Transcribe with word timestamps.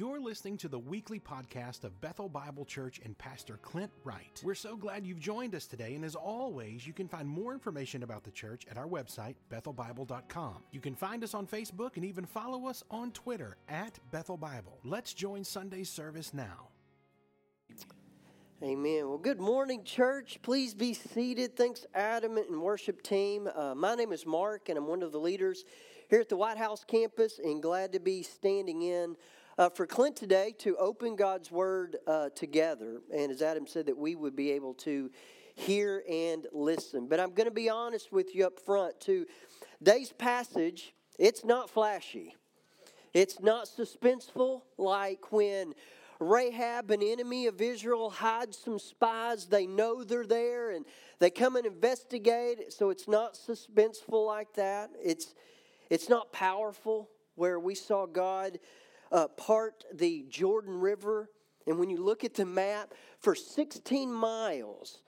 You're 0.00 0.18
listening 0.18 0.56
to 0.56 0.68
the 0.68 0.78
weekly 0.78 1.20
podcast 1.20 1.84
of 1.84 2.00
Bethel 2.00 2.30
Bible 2.30 2.64
Church 2.64 3.02
and 3.04 3.18
Pastor 3.18 3.58
Clint 3.60 3.90
Wright. 4.02 4.40
We're 4.42 4.54
so 4.54 4.74
glad 4.74 5.06
you've 5.06 5.20
joined 5.20 5.54
us 5.54 5.66
today, 5.66 5.94
and 5.94 6.06
as 6.06 6.14
always, 6.14 6.86
you 6.86 6.94
can 6.94 7.06
find 7.06 7.28
more 7.28 7.52
information 7.52 8.02
about 8.02 8.24
the 8.24 8.30
church 8.30 8.64
at 8.70 8.78
our 8.78 8.86
website, 8.86 9.34
bethelbible.com. 9.52 10.54
You 10.72 10.80
can 10.80 10.94
find 10.94 11.22
us 11.22 11.34
on 11.34 11.46
Facebook 11.46 11.96
and 11.96 12.06
even 12.06 12.24
follow 12.24 12.66
us 12.66 12.82
on 12.90 13.12
Twitter 13.12 13.58
at 13.68 13.98
Bethel 14.10 14.38
Bible. 14.38 14.78
Let's 14.84 15.12
join 15.12 15.44
Sunday's 15.44 15.90
service 15.90 16.32
now. 16.32 16.68
Amen. 18.62 19.06
Well, 19.06 19.18
good 19.18 19.38
morning, 19.38 19.84
church. 19.84 20.38
Please 20.40 20.72
be 20.72 20.94
seated. 20.94 21.58
Thanks, 21.58 21.84
Adam 21.94 22.38
and 22.38 22.62
worship 22.62 23.02
team. 23.02 23.50
Uh, 23.54 23.74
my 23.74 23.96
name 23.96 24.12
is 24.12 24.24
Mark, 24.24 24.70
and 24.70 24.78
I'm 24.78 24.86
one 24.86 25.02
of 25.02 25.12
the 25.12 25.20
leaders 25.20 25.62
here 26.08 26.20
at 26.20 26.30
the 26.30 26.38
Whitehouse 26.38 26.84
campus, 26.84 27.38
and 27.38 27.62
glad 27.62 27.92
to 27.92 28.00
be 28.00 28.22
standing 28.22 28.80
in 28.80 29.14
uh, 29.60 29.68
for 29.68 29.86
Clint 29.86 30.16
today 30.16 30.54
to 30.60 30.74
open 30.78 31.16
God's 31.16 31.50
Word 31.50 31.98
uh, 32.06 32.30
together. 32.30 33.02
And 33.14 33.30
as 33.30 33.42
Adam 33.42 33.66
said, 33.66 33.86
that 33.86 33.98
we 33.98 34.14
would 34.14 34.34
be 34.34 34.52
able 34.52 34.72
to 34.74 35.10
hear 35.54 36.02
and 36.10 36.46
listen. 36.50 37.08
But 37.08 37.20
I'm 37.20 37.34
going 37.34 37.46
to 37.46 37.54
be 37.54 37.68
honest 37.68 38.10
with 38.10 38.34
you 38.34 38.46
up 38.46 38.58
front, 38.58 38.98
too. 39.00 39.26
Today's 39.76 40.12
passage, 40.12 40.94
it's 41.18 41.44
not 41.44 41.68
flashy, 41.68 42.34
it's 43.12 43.40
not 43.40 43.66
suspenseful 43.66 44.62
like 44.78 45.30
when. 45.30 45.74
Rahab, 46.22 46.90
an 46.90 47.02
enemy 47.02 47.46
of 47.46 47.62
Israel, 47.62 48.10
hides 48.10 48.58
some 48.58 48.78
spies. 48.78 49.46
They 49.46 49.66
know 49.66 50.04
they're 50.04 50.26
there 50.26 50.70
and 50.70 50.84
they 51.18 51.30
come 51.30 51.56
and 51.56 51.64
investigate. 51.64 52.74
So 52.74 52.90
it's 52.90 53.08
not 53.08 53.38
suspenseful 53.38 54.26
like 54.26 54.52
that. 54.56 54.90
It's, 55.02 55.34
it's 55.88 56.10
not 56.10 56.30
powerful 56.30 57.08
where 57.36 57.58
we 57.58 57.74
saw 57.74 58.04
God 58.04 58.58
uh, 59.10 59.28
part 59.28 59.84
the 59.92 60.24
Jordan 60.28 60.80
River. 60.80 61.30
And 61.66 61.78
when 61.78 61.90
you 61.90 62.02
look 62.02 62.24
at 62.24 62.34
the 62.34 62.46
map, 62.46 62.94
for 63.18 63.34
16 63.34 64.12
miles, 64.12 65.02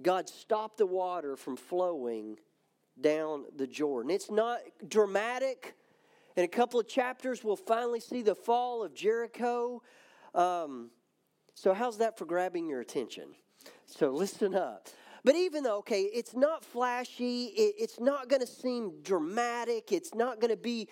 God 0.00 0.28
stopped 0.28 0.78
the 0.78 0.86
water 0.86 1.36
from 1.36 1.56
flowing 1.56 2.38
down 3.00 3.44
the 3.56 3.66
Jordan. 3.66 4.10
It's 4.10 4.30
not 4.30 4.60
dramatic. 4.88 5.74
In 6.36 6.44
a 6.44 6.48
couple 6.48 6.80
of 6.80 6.88
chapters, 6.88 7.44
we'll 7.44 7.56
finally 7.56 8.00
see 8.00 8.22
the 8.22 8.34
fall 8.34 8.82
of 8.82 8.94
Jericho. 8.94 9.82
Um, 10.34 10.90
so, 11.54 11.74
how's 11.74 11.98
that 11.98 12.16
for 12.16 12.24
grabbing 12.24 12.68
your 12.68 12.80
attention? 12.80 13.34
So, 13.84 14.10
listen 14.10 14.54
up. 14.54 14.88
But 15.24 15.36
even 15.36 15.62
though, 15.62 15.78
okay, 15.78 16.02
it's 16.02 16.34
not 16.34 16.64
flashy, 16.64 17.44
it, 17.44 17.74
it's 17.78 18.00
not 18.00 18.28
going 18.28 18.40
to 18.40 18.46
seem 18.46 19.02
dramatic, 19.02 19.92
it's 19.92 20.14
not 20.14 20.40
going 20.40 20.50
to 20.50 20.56
be 20.56 20.88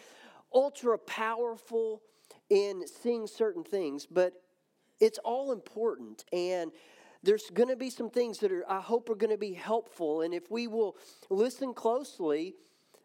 ultra 0.52 0.98
powerful, 0.98 2.02
in 2.50 2.86
seeing 2.86 3.26
certain 3.26 3.64
things, 3.64 4.06
but 4.06 4.34
it's 5.00 5.18
all 5.18 5.52
important. 5.52 6.24
And 6.32 6.72
there's 7.22 7.48
going 7.50 7.68
to 7.68 7.76
be 7.76 7.90
some 7.90 8.10
things 8.10 8.38
that 8.38 8.52
are, 8.52 8.64
I 8.68 8.80
hope, 8.80 9.08
are 9.08 9.14
going 9.14 9.30
to 9.30 9.38
be 9.38 9.54
helpful. 9.54 10.22
And 10.22 10.34
if 10.34 10.50
we 10.50 10.66
will 10.66 10.96
listen 11.30 11.72
closely, 11.72 12.54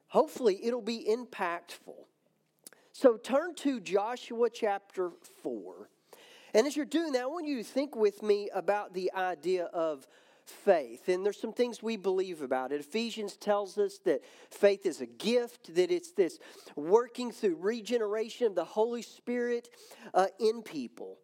hopefully 0.07 0.59
it'll 0.63 0.81
be 0.81 1.07
impactful. 1.09 2.05
So 2.91 3.17
turn 3.17 3.55
to 3.55 3.79
Joshua 3.79 4.49
chapter 4.49 5.11
4. 5.43 5.89
And 6.53 6.65
as 6.65 6.77
you're 6.77 6.85
doing 6.85 7.11
that, 7.11 7.23
I 7.23 7.25
want 7.25 7.45
you 7.45 7.57
to 7.57 7.63
think 7.63 7.95
with 7.95 8.23
me 8.23 8.49
about 8.53 8.93
the 8.93 9.11
idea 9.13 9.65
of 9.65 10.07
faith. 10.49 11.09
And 11.09 11.25
there's 11.25 11.39
some 11.39 11.53
things 11.53 11.81
we 11.81 11.97
believe 11.97 12.41
about 12.41 12.71
it. 12.71 12.79
Ephesians 12.79 13.35
tells 13.35 13.77
us 13.77 13.99
that 14.05 14.21
faith 14.49 14.85
is 14.85 15.01
a 15.01 15.05
gift, 15.05 15.75
that 15.75 15.91
it's 15.91 16.11
this 16.11 16.39
working 16.75 17.31
through 17.31 17.57
regeneration 17.59 18.47
of 18.47 18.55
the 18.55 18.65
Holy 18.65 19.01
Spirit 19.01 19.69
uh, 20.13 20.27
in 20.39 20.61
people. 20.61 21.17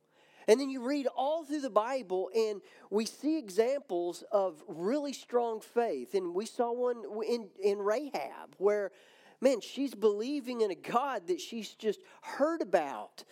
And 0.47 0.59
then 0.59 0.69
you 0.69 0.85
read 0.85 1.07
all 1.15 1.43
through 1.43 1.61
the 1.61 1.69
Bible, 1.69 2.29
and 2.35 2.61
we 2.89 3.05
see 3.05 3.37
examples 3.37 4.23
of 4.31 4.61
really 4.67 5.13
strong 5.13 5.61
faith. 5.61 6.13
And 6.13 6.33
we 6.33 6.45
saw 6.45 6.71
one 6.71 7.03
in, 7.27 7.47
in 7.63 7.77
Rahab, 7.77 8.55
where, 8.57 8.91
man, 9.39 9.61
she's 9.61 9.93
believing 9.93 10.61
in 10.61 10.71
a 10.71 10.75
God 10.75 11.27
that 11.27 11.39
she's 11.39 11.73
just 11.75 12.01
heard 12.21 12.61
about. 12.61 13.23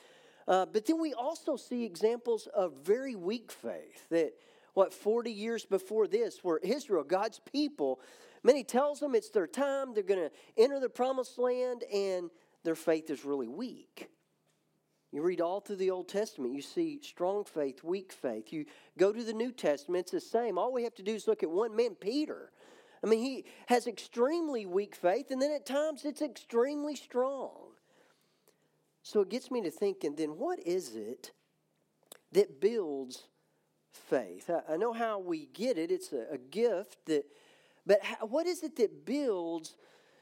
Uh, 0.48 0.66
but 0.66 0.86
then 0.86 1.00
we 1.00 1.14
also 1.14 1.56
see 1.56 1.84
examples 1.84 2.48
of 2.56 2.74
very 2.84 3.16
weak 3.16 3.52
faith 3.52 4.08
that 4.10 4.34
what, 4.80 4.94
40 4.94 5.30
years 5.30 5.66
before 5.66 6.08
this, 6.08 6.40
where 6.42 6.58
Israel, 6.60 7.04
God's 7.04 7.42
people, 7.52 8.00
many 8.44 8.64
tells 8.64 9.02
them 9.02 9.14
it's 9.14 9.30
their 9.30 9.46
time, 9.46 9.94
they're 9.94 10.04
going 10.04 10.30
to 10.30 10.32
enter 10.58 10.80
the 10.80 10.88
promised 10.88 11.38
land, 11.38 11.84
and 11.94 12.30
their 12.64 12.76
faith 12.76 13.10
is 13.10 13.26
really 13.26 13.50
weak. 13.50 14.08
You 15.12 15.22
read 15.22 15.42
all 15.42 15.60
through 15.60 15.76
the 15.76 15.92
Old 15.92 16.08
Testament, 16.08 16.54
you 16.54 16.62
see 16.62 17.02
strong 17.04 17.44
faith, 17.44 17.84
weak 17.84 18.14
faith. 18.14 18.54
You 18.54 18.64
go 18.98 19.12
to 19.12 19.22
the 19.22 19.34
New 19.34 19.52
Testament, 19.52 20.04
it's 20.04 20.12
the 20.12 20.22
same. 20.22 20.58
All 20.58 20.72
we 20.72 20.84
have 20.84 20.96
to 20.96 21.04
do 21.04 21.14
is 21.14 21.28
look 21.28 21.44
at 21.44 21.52
one 21.52 21.76
man, 21.76 21.96
Peter. 21.96 22.50
I 23.04 23.08
mean, 23.08 23.20
he 23.20 23.44
has 23.66 23.86
extremely 23.86 24.66
weak 24.66 24.96
faith, 24.96 25.30
and 25.30 25.42
then 25.42 25.52
at 25.52 25.66
times 25.66 26.06
it's 26.06 26.22
extremely 26.22 26.96
strong. 26.96 27.52
So 29.04 29.20
it 29.20 29.30
gets 29.30 29.52
me 29.52 29.62
to 29.62 29.72
thinking 29.72 30.16
then, 30.16 30.38
what 30.38 30.58
is 30.66 30.96
it 30.96 31.34
that 32.32 32.62
builds 32.62 33.26
faith. 33.92 34.50
I, 34.70 34.78
know 34.78 34.94
how 34.94 35.20
we 35.20 35.48
get 35.54 35.78
it, 35.78 35.92
it's 35.92 36.14
a, 36.14 36.38
gift 36.38 37.06
that, 37.08 37.26
but 37.86 38.00
what 38.22 38.48
is 38.48 38.64
it 38.64 38.76
that 38.78 39.06
builds 39.06 39.76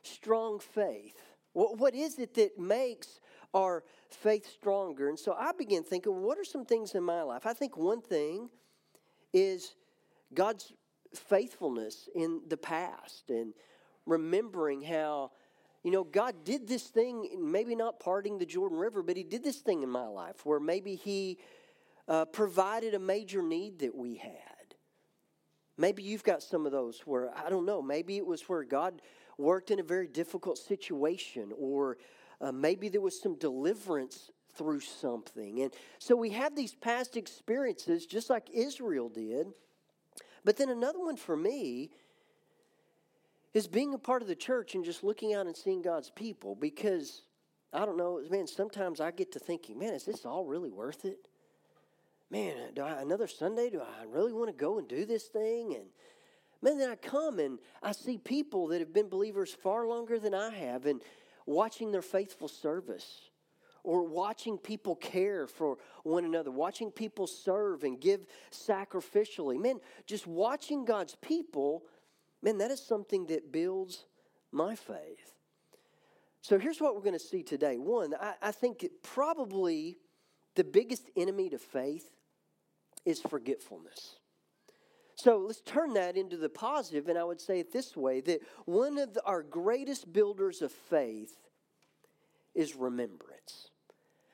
strong 0.03 0.59
faith? 0.59 1.15
What, 1.53 1.77
what 1.77 1.95
is 1.95 2.19
it 2.19 2.33
that 2.35 2.59
makes 2.59 3.19
our 3.53 3.83
faith 4.09 4.49
stronger? 4.49 5.09
And 5.09 5.19
so 5.19 5.33
I 5.33 5.51
began 5.57 5.83
thinking, 5.83 6.21
what 6.21 6.37
are 6.37 6.45
some 6.45 6.65
things 6.65 6.95
in 6.95 7.03
my 7.03 7.21
life? 7.21 7.45
I 7.45 7.53
think 7.53 7.77
one 7.77 8.01
thing 8.01 8.49
is 9.33 9.75
God's 10.33 10.73
faithfulness 11.13 12.09
in 12.15 12.41
the 12.47 12.57
past 12.57 13.29
and 13.29 13.53
remembering 14.05 14.81
how 14.81 15.31
you 15.83 15.91
know, 15.91 16.03
God 16.03 16.43
did 16.43 16.67
this 16.67 16.83
thing, 16.83 17.29
maybe 17.39 17.73
not 17.73 17.99
parting 18.01 18.37
the 18.37 18.45
Jordan 18.45 18.77
River, 18.77 19.01
but 19.01 19.15
He 19.15 19.23
did 19.23 19.41
this 19.41 19.59
thing 19.59 19.83
in 19.83 19.89
my 19.89 20.05
life 20.05 20.45
where 20.45 20.59
maybe 20.59 20.95
He 20.95 21.37
uh, 22.07 22.25
provided 22.25 22.93
a 22.93 22.99
major 22.99 23.41
need 23.41 23.79
that 23.79 23.95
we 23.95 24.15
had. 24.15 24.33
Maybe 25.77 26.03
you've 26.03 26.23
got 26.23 26.41
some 26.41 26.65
of 26.65 26.71
those 26.71 27.01
where, 27.01 27.31
I 27.37 27.49
don't 27.49 27.65
know, 27.65 27.81
maybe 27.81 28.17
it 28.17 28.25
was 28.25 28.41
where 28.49 28.63
God 28.63 29.01
worked 29.37 29.69
in 29.69 29.79
a 29.79 29.83
very 29.83 30.07
difficult 30.07 30.57
situation, 30.57 31.51
or 31.57 31.97
uh, 32.41 32.51
maybe 32.51 32.89
there 32.89 33.01
was 33.01 33.19
some 33.19 33.35
deliverance 33.35 34.31
through 34.55 34.79
something. 34.79 35.61
And 35.61 35.71
so 35.99 36.15
we 36.15 36.31
have 36.31 36.55
these 36.55 36.73
past 36.73 37.15
experiences, 37.15 38.05
just 38.05 38.29
like 38.29 38.49
Israel 38.51 39.09
did. 39.09 39.47
But 40.43 40.57
then 40.57 40.69
another 40.69 40.99
one 40.99 41.17
for 41.17 41.37
me 41.37 41.91
is 43.53 43.67
being 43.67 43.93
a 43.93 43.99
part 43.99 44.21
of 44.21 44.27
the 44.27 44.35
church 44.35 44.75
and 44.75 44.83
just 44.83 45.03
looking 45.03 45.33
out 45.33 45.45
and 45.45 45.55
seeing 45.55 45.81
God's 45.81 46.09
people 46.09 46.55
because 46.55 47.23
I 47.73 47.85
don't 47.85 47.97
know, 47.97 48.21
man, 48.31 48.47
sometimes 48.47 48.99
I 48.99 49.11
get 49.11 49.31
to 49.33 49.39
thinking, 49.39 49.77
man, 49.77 49.93
is 49.93 50.05
this 50.05 50.25
all 50.25 50.45
really 50.45 50.71
worth 50.71 51.05
it? 51.05 51.26
Man, 52.29 52.73
do 52.75 52.81
I, 52.81 53.01
another 53.01 53.27
Sunday, 53.27 53.69
do 53.69 53.81
I 53.81 54.05
really 54.07 54.33
want 54.33 54.49
to 54.49 54.55
go 54.55 54.79
and 54.79 54.87
do 54.87 55.05
this 55.05 55.25
thing? 55.25 55.75
And 55.75 55.85
man, 56.61 56.77
then 56.77 56.89
I 56.89 56.95
come 56.95 57.39
and 57.39 57.59
I 57.81 57.91
see 57.91 58.17
people 58.17 58.67
that 58.67 58.79
have 58.79 58.93
been 58.93 59.09
believers 59.09 59.53
far 59.53 59.87
longer 59.87 60.19
than 60.19 60.33
I 60.33 60.53
have 60.53 60.85
and 60.85 61.01
watching 61.45 61.91
their 61.91 62.01
faithful 62.01 62.47
service 62.47 63.29
or 63.83 64.03
watching 64.05 64.57
people 64.57 64.95
care 64.95 65.47
for 65.47 65.77
one 66.03 66.25
another, 66.25 66.51
watching 66.51 66.91
people 66.91 67.25
serve 67.25 67.83
and 67.83 68.01
give 68.01 68.25
sacrificially. 68.51 69.59
Man, 69.59 69.79
just 70.05 70.27
watching 70.27 70.83
God's 70.83 71.15
people, 71.15 71.83
man, 72.41 72.57
that 72.57 72.69
is 72.69 72.85
something 72.85 73.27
that 73.27 73.51
builds 73.53 74.05
my 74.51 74.75
faith. 74.75 75.35
So 76.41 76.59
here's 76.59 76.81
what 76.81 76.95
we're 76.95 77.01
going 77.01 77.13
to 77.13 77.19
see 77.19 77.43
today. 77.43 77.77
One, 77.77 78.13
I, 78.19 78.33
I 78.41 78.51
think 78.51 78.85
probably 79.03 79.97
the 80.55 80.63
biggest 80.63 81.09
enemy 81.15 81.49
to 81.49 81.57
faith 81.57 82.09
is 83.07 83.21
forgetfulness. 83.21 84.17
So 85.15 85.37
let's 85.37 85.61
turn 85.61 85.93
that 85.93 86.17
into 86.17 86.35
the 86.35 86.49
positive, 86.49 87.07
and 87.07 87.17
I 87.17 87.23
would 87.23 87.41
say 87.41 87.59
it 87.59 87.71
this 87.71 87.95
way 87.95 88.19
that 88.21 88.41
one 88.65 88.99
of 88.99 89.13
the, 89.13 89.23
our 89.23 89.41
greatest 89.41 90.11
builders 90.11 90.61
of 90.61 90.71
faith 90.71 91.33
is 92.53 92.75
remembrance. 92.75 93.69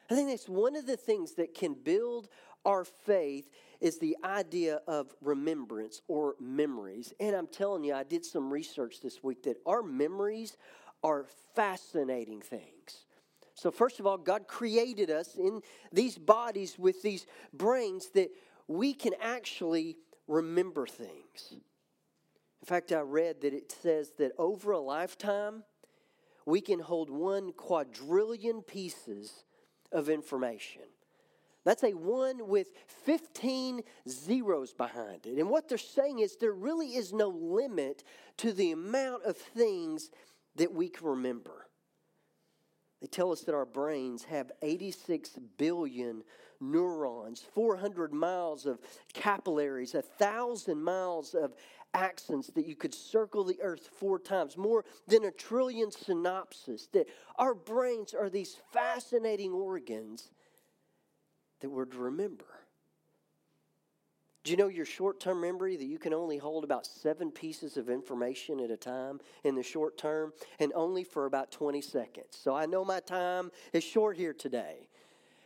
I 0.09 0.15
think 0.15 0.29
that's 0.29 0.49
one 0.49 0.75
of 0.75 0.87
the 0.87 0.97
things 0.97 1.35
that 1.35 1.53
can 1.53 1.75
build 1.75 2.27
our 2.65 2.83
faith 2.83 3.47
is 3.79 3.99
the 3.99 4.17
idea 4.23 4.81
of 4.87 5.13
remembrance 5.21 6.01
or 6.07 6.35
memories. 6.39 7.13
And 7.19 7.35
I'm 7.35 7.47
telling 7.47 7.83
you, 7.83 7.93
I 7.93 8.03
did 8.03 8.25
some 8.25 8.51
research 8.51 9.01
this 9.01 9.23
week 9.23 9.43
that 9.43 9.57
our 9.65 9.83
memories 9.83 10.57
are 11.03 11.25
fascinating 11.55 12.41
things. 12.41 13.05
So, 13.55 13.71
first 13.71 13.99
of 13.99 14.07
all, 14.07 14.17
God 14.17 14.47
created 14.47 15.11
us 15.11 15.35
in 15.35 15.61
these 15.91 16.17
bodies 16.17 16.79
with 16.79 17.01
these 17.01 17.27
brains 17.53 18.09
that 18.11 18.29
we 18.67 18.93
can 18.93 19.13
actually 19.21 19.97
remember 20.27 20.85
things. 20.85 21.51
In 21.51 22.65
fact, 22.65 22.91
I 22.91 23.01
read 23.01 23.41
that 23.41 23.53
it 23.53 23.71
says 23.71 24.11
that 24.19 24.31
over 24.37 24.71
a 24.71 24.79
lifetime, 24.79 25.63
we 26.45 26.61
can 26.61 26.79
hold 26.79 27.09
one 27.09 27.51
quadrillion 27.53 28.61
pieces 28.61 29.43
of 29.91 30.09
information. 30.09 30.83
That's 31.65 31.83
a 31.83 31.93
one 31.93 32.47
with 32.47 32.69
15 33.05 33.81
zeros 34.07 34.73
behind 34.73 35.25
it. 35.25 35.37
And 35.37 35.49
what 35.49 35.69
they're 35.69 35.77
saying 35.77 36.19
is 36.19 36.35
there 36.35 36.51
really 36.53 36.95
is 36.95 37.13
no 37.13 37.29
limit 37.29 38.03
to 38.37 38.51
the 38.51 38.71
amount 38.71 39.23
of 39.23 39.37
things 39.37 40.09
that 40.55 40.73
we 40.73 40.89
can 40.89 41.07
remember. 41.07 41.67
They 43.03 43.07
tell 43.07 43.33
us 43.33 43.41
that 43.41 43.53
our 43.53 43.65
brains 43.65 44.23
have 44.23 44.53
86 44.61 45.31
billion 45.57 46.23
neurons, 46.61 47.45
400 47.53 48.13
miles 48.13 48.65
of 48.65 48.79
capillaries, 49.11 49.93
a 49.93 50.01
thousand 50.01 50.81
miles 50.81 51.33
of 51.33 51.53
axons 51.93 52.53
that 52.53 52.65
you 52.65 52.77
could 52.77 52.95
circle 52.95 53.43
the 53.43 53.59
earth 53.61 53.89
four 53.99 54.19
times, 54.19 54.55
more 54.55 54.85
than 55.05 55.25
a 55.25 55.31
trillion 55.31 55.89
synapses. 55.89 56.89
That 56.93 57.07
our 57.35 57.53
brains 57.53 58.13
are 58.13 58.29
these 58.29 58.55
fascinating 58.71 59.51
organs 59.51 60.31
that 61.59 61.69
we're 61.69 61.83
to 61.83 61.97
remember. 61.97 62.45
Do 64.43 64.51
you 64.51 64.57
know 64.57 64.67
your 64.67 64.85
short 64.85 65.21
term 65.21 65.39
memory 65.39 65.77
that 65.77 65.85
you 65.85 65.97
can 65.97 66.13
only 66.13 66.37
hold 66.37 66.65
about 66.65 66.85
seven 66.85 67.31
pieces 67.31 67.77
of 67.77 67.89
information 67.89 68.59
at 68.59 68.71
a 68.71 68.77
time 68.77 69.21
in 69.45 69.55
the 69.55 69.63
short 69.63 69.97
term 69.97 70.33
and 70.59 70.73
only 70.75 71.05
for 71.05 71.25
about 71.25 71.49
20 71.51 71.79
seconds? 71.81 72.27
So 72.31 72.53
I 72.53 72.65
know 72.65 72.83
my 72.83 72.99
time 72.99 73.51
is 73.71 73.85
short 73.85 74.17
here 74.17 74.33
today. 74.33 74.89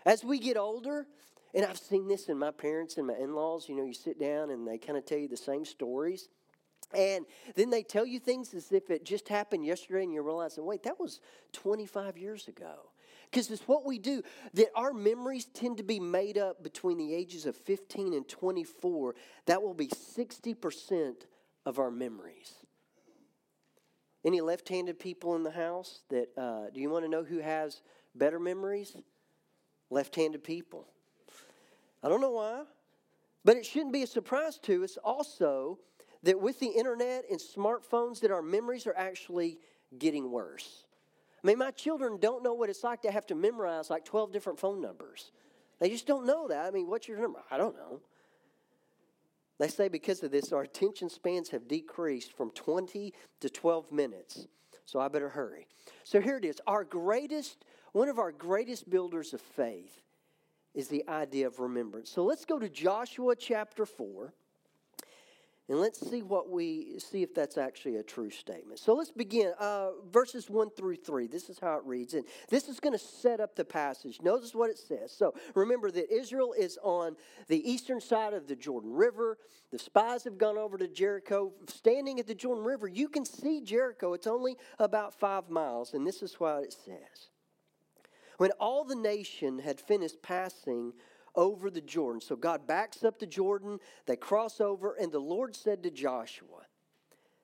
As 0.06 0.24
we 0.24 0.40
get 0.40 0.58
older, 0.58 1.06
and 1.54 1.64
I've 1.66 1.78
seen 1.78 2.08
this 2.08 2.28
in 2.28 2.40
my 2.40 2.52
parents 2.52 2.98
and 2.98 3.08
my 3.08 3.16
in 3.16 3.36
laws, 3.36 3.70
you 3.70 3.76
know, 3.76 3.84
you 3.84 3.94
sit 3.94 4.20
down 4.20 4.50
and 4.50 4.68
they 4.68 4.80
kind 4.80 4.98
of 4.98 5.06
tell 5.06 5.18
you 5.18 5.28
the 5.28 5.38
same 5.38 5.64
stories. 5.64 6.30
And 6.94 7.26
then 7.56 7.70
they 7.70 7.84
tell 7.84 8.06
you 8.06 8.20
things 8.20 8.54
as 8.54 8.72
if 8.72 8.90
it 8.90 9.04
just 9.04 9.28
happened 9.28 9.66
yesterday, 9.66 10.04
and 10.04 10.14
you 10.14 10.22
realize, 10.22 10.58
wait, 10.58 10.84
that 10.84 11.00
was 11.00 11.20
25 11.52 12.18
years 12.18 12.48
ago. 12.48 12.92
Because 13.30 13.52
it's 13.52 13.68
what 13.68 13.86
we 13.86 14.00
do, 14.00 14.24
that 14.54 14.70
our 14.76 14.94
memories 14.94 15.46
tend 15.46 15.78
to 15.78 15.84
be 15.84 16.00
made 16.00 16.38
up 16.38 16.64
between 16.64 16.98
the 16.98 17.14
ages 17.14 17.46
of 17.46 17.56
15 17.56 18.14
and 18.14 18.28
24. 18.28 19.16
That 19.46 19.62
will 19.62 19.74
be 19.74 19.88
60% 19.88 21.14
of 21.66 21.80
our 21.80 21.92
memories. 21.92 22.54
Any 24.26 24.42
left 24.42 24.70
handed 24.70 25.00
people 25.00 25.36
in 25.36 25.44
the 25.44 25.52
house 25.52 26.02
that, 26.10 26.30
uh, 26.38 26.70
do 26.74 26.80
you 26.80 26.90
want 26.90 27.06
to 27.06 27.10
know 27.10 27.24
who 27.24 27.40
has 27.40 27.82
better 28.16 28.40
memories? 28.40 28.96
Left 29.90 30.16
handed 30.16 30.44
people. 30.44 30.88
I 32.02 32.10
don't 32.10 32.22
know 32.22 32.32
why, 32.32 32.64
but 33.44 33.58
it 33.58 33.66
shouldn't 33.66 33.94
be 33.94 34.04
a 34.04 34.08
surprise 34.08 34.58
to 34.64 34.84
us 34.84 34.98
also 35.04 35.80
that 36.24 36.40
with 36.40 36.60
the 36.60 36.68
internet 36.68 37.26
and 37.30 37.40
smartphones 37.40 38.20
that 38.22 38.32
our 38.32 38.42
memories 38.42 38.88
are 38.88 38.98
actually 38.98 39.60
getting 39.98 40.32
worse. 40.32 40.87
I 41.48 41.52
mean, 41.52 41.60
my 41.60 41.72
children 41.72 42.18
don't 42.20 42.44
know 42.44 42.54
what 42.54 42.70
it's 42.70 42.84
like 42.84 43.04
to 43.04 43.12
have 43.12 43.26
to 43.28 43.36
memorize 43.36 43.90
like 43.90 44.04
12 44.04 44.34
different 44.34 44.60
phone 44.60 44.82
numbers. 44.82 45.32
They 45.80 45.90
just 45.90 46.06
don't 46.06 46.26
know 46.26 46.50
that. 46.50 46.66
I 46.66 46.72
mean, 46.72 46.90
what's 46.90 47.08
your 47.08 47.20
number? 47.20 47.40
I 47.50 47.58
don't 47.58 47.74
know. 47.78 48.02
They 49.58 49.70
say 49.70 49.88
because 49.88 50.22
of 50.24 50.32
this, 50.32 50.52
our 50.52 50.64
attention 50.64 51.10
spans 51.10 51.48
have 51.52 51.70
decreased 51.70 52.36
from 52.36 52.52
20 52.52 53.14
to 53.40 53.50
12 53.50 53.94
minutes. 53.94 54.46
So 54.84 55.00
I 55.00 55.08
better 55.08 55.30
hurry. 55.30 55.68
So 56.04 56.20
here 56.20 56.36
it 56.36 56.44
is. 56.44 56.60
Our 56.68 56.84
greatest, 56.84 57.64
one 57.94 58.10
of 58.10 58.20
our 58.20 58.34
greatest 58.34 58.90
builders 58.90 59.34
of 59.34 59.40
faith 59.40 60.02
is 60.74 60.90
the 60.90 61.08
idea 61.08 61.48
of 61.48 61.60
remembrance. 61.60 62.10
So 62.10 62.26
let's 62.26 62.44
go 62.44 62.60
to 62.60 62.68
Joshua 62.68 63.38
chapter 63.38 63.86
4. 63.86 64.34
And 65.70 65.82
let's 65.82 66.00
see 66.10 66.22
what 66.22 66.50
we 66.50 66.98
see 66.98 67.24
if 67.24 67.36
that's 67.36 67.58
actually 67.58 67.98
a 67.98 68.04
true 68.04 68.30
statement. 68.30 68.80
So 68.80 68.94
let's 68.94 69.12
begin. 69.12 69.52
Uh, 69.60 69.90
verses 70.10 70.50
1 70.50 70.70
through 70.70 70.96
3. 70.96 71.28
This 71.28 71.50
is 71.50 71.60
how 71.60 71.76
it 71.76 71.84
reads. 71.84 72.14
And 72.14 72.24
this 72.50 72.70
is 72.70 72.80
going 72.80 72.94
to 72.94 73.04
set 73.04 73.42
up 73.42 73.56
the 73.56 73.66
passage. 73.66 74.22
Notice 74.22 74.56
what 74.56 74.70
it 74.70 74.78
says. 74.78 75.12
So 75.12 75.34
remember 75.56 75.92
that 75.92 76.14
Israel 76.14 76.54
is 76.58 76.80
on 76.82 77.18
the 77.50 77.70
eastern 77.70 78.00
side 78.00 78.34
of 78.34 78.48
the 78.48 78.56
Jordan 78.56 78.94
River. 78.94 79.38
The 79.72 79.80
spies 79.80 80.24
have 80.24 80.38
gone 80.38 80.58
over 80.58 80.78
to 80.78 80.88
Jericho. 80.88 81.52
Standing 81.68 82.18
at 82.20 82.28
the 82.28 82.36
Jordan 82.36 82.64
River, 82.64 82.88
you 82.88 83.10
can 83.10 83.26
see 83.26 83.60
Jericho. 83.60 84.14
It's 84.14 84.28
only 84.28 84.56
about 84.80 85.20
five 85.20 85.50
miles. 85.50 85.94
And 85.94 86.08
this 86.08 86.22
is 86.22 86.40
what 86.40 86.64
it 86.64 86.72
says. 86.72 87.28
When 88.38 88.52
all 88.52 88.86
the 88.86 88.96
nation 88.96 89.60
had 89.60 89.82
finished 89.82 90.22
passing 90.22 90.94
over 91.38 91.70
the 91.70 91.80
Jordan. 91.80 92.20
So 92.20 92.36
God 92.36 92.68
backs 92.68 93.04
up 93.04 93.20
the 93.20 93.28
Jordan, 93.28 93.80
they 94.08 94.18
cross 94.18 94.60
over, 94.60 94.96
and 95.00 95.12
the 95.12 95.20
Lord 95.20 95.56
said 95.56 95.84
to 95.84 95.92
Joshua, 95.92 96.66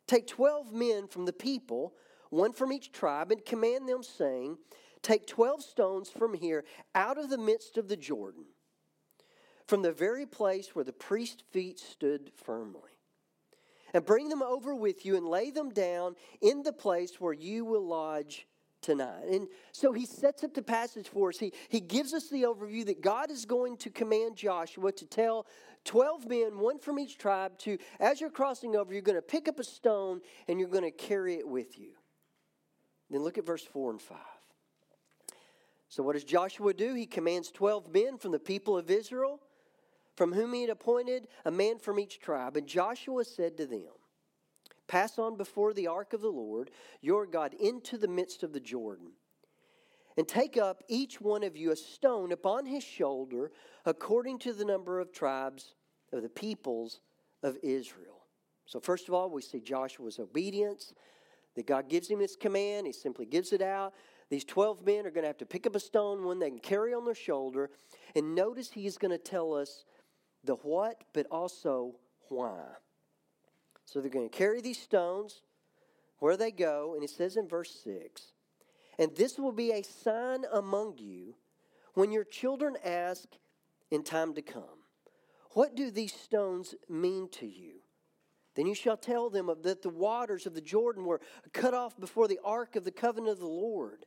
Take 0.07 0.27
12 0.27 0.73
men 0.73 1.07
from 1.07 1.25
the 1.25 1.31
people, 1.31 1.93
one 2.29 2.51
from 2.51 2.73
each 2.73 2.91
tribe, 2.91 3.31
and 3.31 3.45
command 3.45 3.87
them, 3.87 4.03
saying, 4.03 4.57
Take 5.01 5.27
12 5.27 5.61
stones 5.61 6.09
from 6.09 6.33
here 6.33 6.65
out 6.95 7.17
of 7.17 7.29
the 7.29 7.37
midst 7.37 7.77
of 7.77 7.87
the 7.87 7.95
Jordan, 7.95 8.45
from 9.67 9.81
the 9.81 9.91
very 9.91 10.25
place 10.25 10.75
where 10.75 10.83
the 10.83 10.91
priest's 10.91 11.43
feet 11.51 11.79
stood 11.79 12.31
firmly. 12.35 12.81
And 13.93 14.03
bring 14.03 14.27
them 14.29 14.41
over 14.41 14.73
with 14.73 15.05
you 15.05 15.15
and 15.15 15.27
lay 15.27 15.51
them 15.51 15.69
down 15.69 16.15
in 16.41 16.63
the 16.63 16.73
place 16.73 17.21
where 17.21 17.33
you 17.33 17.63
will 17.63 17.85
lodge 17.85 18.47
tonight. 18.83 19.24
And 19.31 19.47
so 19.71 19.94
he 19.94 20.06
sets 20.06 20.44
up 20.44 20.53
the 20.53 20.62
passage 20.62 21.07
for 21.07 21.30
us. 21.30 21.39
He, 21.39 21.51
he 21.69 21.80
gives 21.80 22.13
us 22.13 22.30
the 22.30 22.44
overview 22.44 22.85
that 22.85 23.01
God 23.01 23.31
is 23.31 23.45
going 23.45 23.77
to 23.77 23.89
command 23.89 24.35
Joshua 24.35 24.91
to 24.91 25.06
tell 25.06 25.47
12 25.85 26.27
men, 26.27 26.59
one 26.59 26.77
from 26.77 27.00
each 27.00 27.18
tribe, 27.18 27.57
to, 27.59 27.77
as 28.00 28.21
you're 28.21 28.30
crossing 28.30 28.75
over, 28.75 28.94
you're 28.94 29.01
going 29.01 29.15
to 29.18 29.21
pick 29.21 29.47
up 29.47 29.59
a 29.59 29.63
stone 29.63 30.21
and 30.47 30.59
you're 30.59 30.69
going 30.69 30.83
to 30.83 30.91
carry 30.91 31.35
it 31.35 31.47
with 31.47 31.80
you. 31.80 31.91
Then 33.09 33.21
look 33.24 33.38
at 33.38 33.45
verse 33.45 33.63
4 33.63 33.91
and 33.91 34.01
5. 34.01 34.18
So, 35.89 36.01
what 36.01 36.13
does 36.13 36.24
Joshua 36.24 36.74
do? 36.74 36.95
He 36.95 37.06
commands 37.06 37.51
12 37.51 37.94
men 37.94 38.18
from 38.18 38.31
the 38.31 38.39
people 38.39 38.77
of 38.77 38.89
Israel, 38.89 39.39
from 40.15 40.33
whom 40.33 40.53
he 40.53 40.62
had 40.62 40.71
appointed 40.71 41.27
a 41.45 41.51
man 41.51 41.77
from 41.77 42.00
each 42.00 42.19
tribe. 42.19 42.57
And 42.57 42.65
Joshua 42.65 43.24
said 43.25 43.57
to 43.57 43.68
them, 43.68 43.89
Pass 44.93 45.17
on 45.17 45.37
before 45.37 45.73
the 45.73 45.87
ark 45.87 46.13
of 46.13 46.21
the 46.21 46.29
Lord 46.29 46.69
your 47.01 47.25
God 47.25 47.55
into 47.55 47.97
the 47.97 48.07
midst 48.07 48.43
of 48.43 48.53
the 48.53 48.59
Jordan. 48.59 49.13
And 50.17 50.27
take 50.27 50.55
up 50.55 50.83
each 50.87 51.19
one 51.19 51.43
of 51.43 51.57
you 51.57 51.71
a 51.71 51.75
stone 51.75 52.31
upon 52.31 52.67
his 52.67 52.83
shoulder, 52.83 53.51
according 53.87 54.37
to 54.39 54.53
the 54.53 54.65
number 54.65 54.99
of 54.99 55.11
tribes 55.11 55.73
of 56.11 56.21
the 56.21 56.29
peoples 56.29 57.01
of 57.41 57.57
Israel. 57.63 58.27
So, 58.67 58.79
first 58.79 59.07
of 59.07 59.15
all, 59.15 59.31
we 59.31 59.41
see 59.41 59.61
Joshua's 59.61 60.19
obedience, 60.19 60.93
that 61.55 61.65
God 61.65 61.89
gives 61.89 62.07
him 62.07 62.19
this 62.19 62.35
command, 62.35 62.85
he 62.85 62.93
simply 62.93 63.25
gives 63.25 63.51
it 63.51 63.63
out. 63.63 63.95
These 64.29 64.45
12 64.45 64.85
men 64.85 65.07
are 65.07 65.11
going 65.11 65.23
to 65.23 65.27
have 65.27 65.39
to 65.39 65.45
pick 65.47 65.65
up 65.65 65.75
a 65.75 65.79
stone, 65.79 66.23
one 66.23 66.37
they 66.37 66.51
can 66.51 66.59
carry 66.59 66.93
on 66.93 67.03
their 67.03 67.15
shoulder. 67.15 67.71
And 68.15 68.35
notice 68.35 68.69
he's 68.69 68.99
going 68.99 69.09
to 69.09 69.17
tell 69.17 69.55
us 69.55 69.85
the 70.43 70.53
what, 70.53 71.03
but 71.15 71.25
also 71.31 71.95
why. 72.29 72.62
So 73.85 73.99
they're 73.99 74.09
going 74.09 74.29
to 74.29 74.35
carry 74.35 74.61
these 74.61 74.81
stones 74.81 75.41
where 76.19 76.37
they 76.37 76.51
go, 76.51 76.93
and 76.95 77.03
it 77.03 77.09
says 77.09 77.37
in 77.37 77.47
verse 77.47 77.71
6 77.83 78.31
And 78.97 79.15
this 79.15 79.37
will 79.37 79.51
be 79.51 79.71
a 79.71 79.83
sign 79.83 80.45
among 80.51 80.97
you 80.97 81.35
when 81.93 82.11
your 82.11 82.23
children 82.23 82.75
ask 82.83 83.25
in 83.91 84.03
time 84.03 84.33
to 84.35 84.41
come, 84.41 84.83
What 85.51 85.75
do 85.75 85.91
these 85.91 86.13
stones 86.13 86.75
mean 86.89 87.29
to 87.33 87.45
you? 87.45 87.81
Then 88.55 88.67
you 88.67 88.75
shall 88.75 88.97
tell 88.97 89.29
them 89.29 89.49
that 89.63 89.81
the 89.81 89.89
waters 89.89 90.45
of 90.45 90.53
the 90.53 90.61
Jordan 90.61 91.05
were 91.05 91.21
cut 91.53 91.73
off 91.73 91.99
before 91.99 92.27
the 92.27 92.39
ark 92.43 92.75
of 92.75 92.83
the 92.83 92.91
covenant 92.91 93.33
of 93.33 93.39
the 93.39 93.47
Lord. 93.47 94.05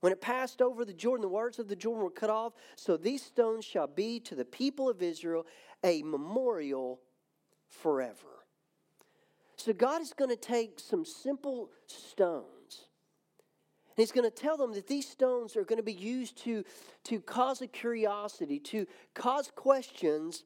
When 0.00 0.12
it 0.12 0.20
passed 0.20 0.62
over 0.62 0.84
the 0.84 0.94
Jordan, 0.94 1.22
the 1.22 1.28
waters 1.28 1.58
of 1.58 1.68
the 1.68 1.76
Jordan 1.76 2.02
were 2.02 2.10
cut 2.10 2.30
off. 2.30 2.54
So 2.76 2.96
these 2.96 3.22
stones 3.22 3.64
shall 3.64 3.86
be 3.86 4.20
to 4.20 4.34
the 4.34 4.44
people 4.44 4.88
of 4.88 5.02
Israel 5.02 5.46
a 5.84 6.02
memorial 6.02 7.00
forever. 7.68 8.39
So 9.60 9.74
God 9.74 10.00
is 10.00 10.14
going 10.14 10.30
to 10.30 10.36
take 10.36 10.80
some 10.80 11.04
simple 11.04 11.68
stones. 11.86 12.86
And 13.88 13.98
he's 13.98 14.10
going 14.10 14.28
to 14.28 14.34
tell 14.34 14.56
them 14.56 14.72
that 14.72 14.86
these 14.86 15.06
stones 15.06 15.54
are 15.54 15.64
going 15.64 15.76
to 15.76 15.82
be 15.82 15.92
used 15.92 16.42
to, 16.44 16.64
to 17.04 17.20
cause 17.20 17.60
a 17.60 17.66
curiosity, 17.66 18.58
to 18.60 18.86
cause 19.14 19.52
questions 19.54 20.44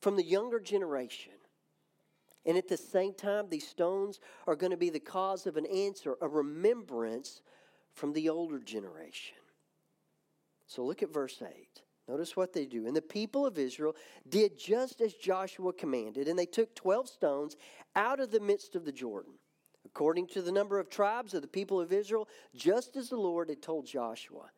from 0.00 0.16
the 0.16 0.24
younger 0.24 0.58
generation. 0.58 1.34
And 2.44 2.56
at 2.56 2.66
the 2.66 2.76
same 2.76 3.14
time, 3.14 3.48
these 3.48 3.68
stones 3.68 4.18
are 4.48 4.56
going 4.56 4.72
to 4.72 4.76
be 4.76 4.90
the 4.90 4.98
cause 4.98 5.46
of 5.46 5.56
an 5.56 5.66
answer, 5.66 6.16
a 6.20 6.26
remembrance 6.26 7.42
from 7.94 8.14
the 8.14 8.28
older 8.28 8.58
generation. 8.58 9.36
So 10.66 10.84
look 10.84 11.04
at 11.04 11.12
verse 11.12 11.40
8. 11.40 11.82
Notice 12.08 12.36
what 12.36 12.52
they 12.52 12.66
do. 12.66 12.86
And 12.86 12.94
the 12.94 13.02
people 13.02 13.44
of 13.44 13.58
Israel 13.58 13.96
did 14.28 14.58
just 14.58 15.00
as 15.00 15.14
Joshua 15.14 15.72
commanded, 15.72 16.28
and 16.28 16.38
they 16.38 16.46
took 16.46 16.74
12 16.74 17.08
stones 17.08 17.56
out 17.96 18.20
of 18.20 18.30
the 18.30 18.40
midst 18.40 18.76
of 18.76 18.84
the 18.84 18.92
Jordan, 18.92 19.32
according 19.84 20.28
to 20.28 20.42
the 20.42 20.52
number 20.52 20.78
of 20.78 20.88
tribes 20.88 21.34
of 21.34 21.42
the 21.42 21.48
people 21.48 21.80
of 21.80 21.92
Israel, 21.92 22.28
just 22.54 22.96
as 22.96 23.08
the 23.08 23.16
Lord 23.16 23.48
had 23.48 23.60
told 23.60 23.86
Joshua. 23.86 24.50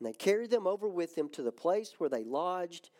And 0.00 0.08
they 0.08 0.12
carried 0.12 0.50
them 0.50 0.66
over 0.66 0.88
with 0.88 1.14
them 1.14 1.28
to 1.30 1.42
the 1.42 1.52
place 1.52 1.94
where 1.98 2.10
they 2.10 2.24
lodged 2.24 2.90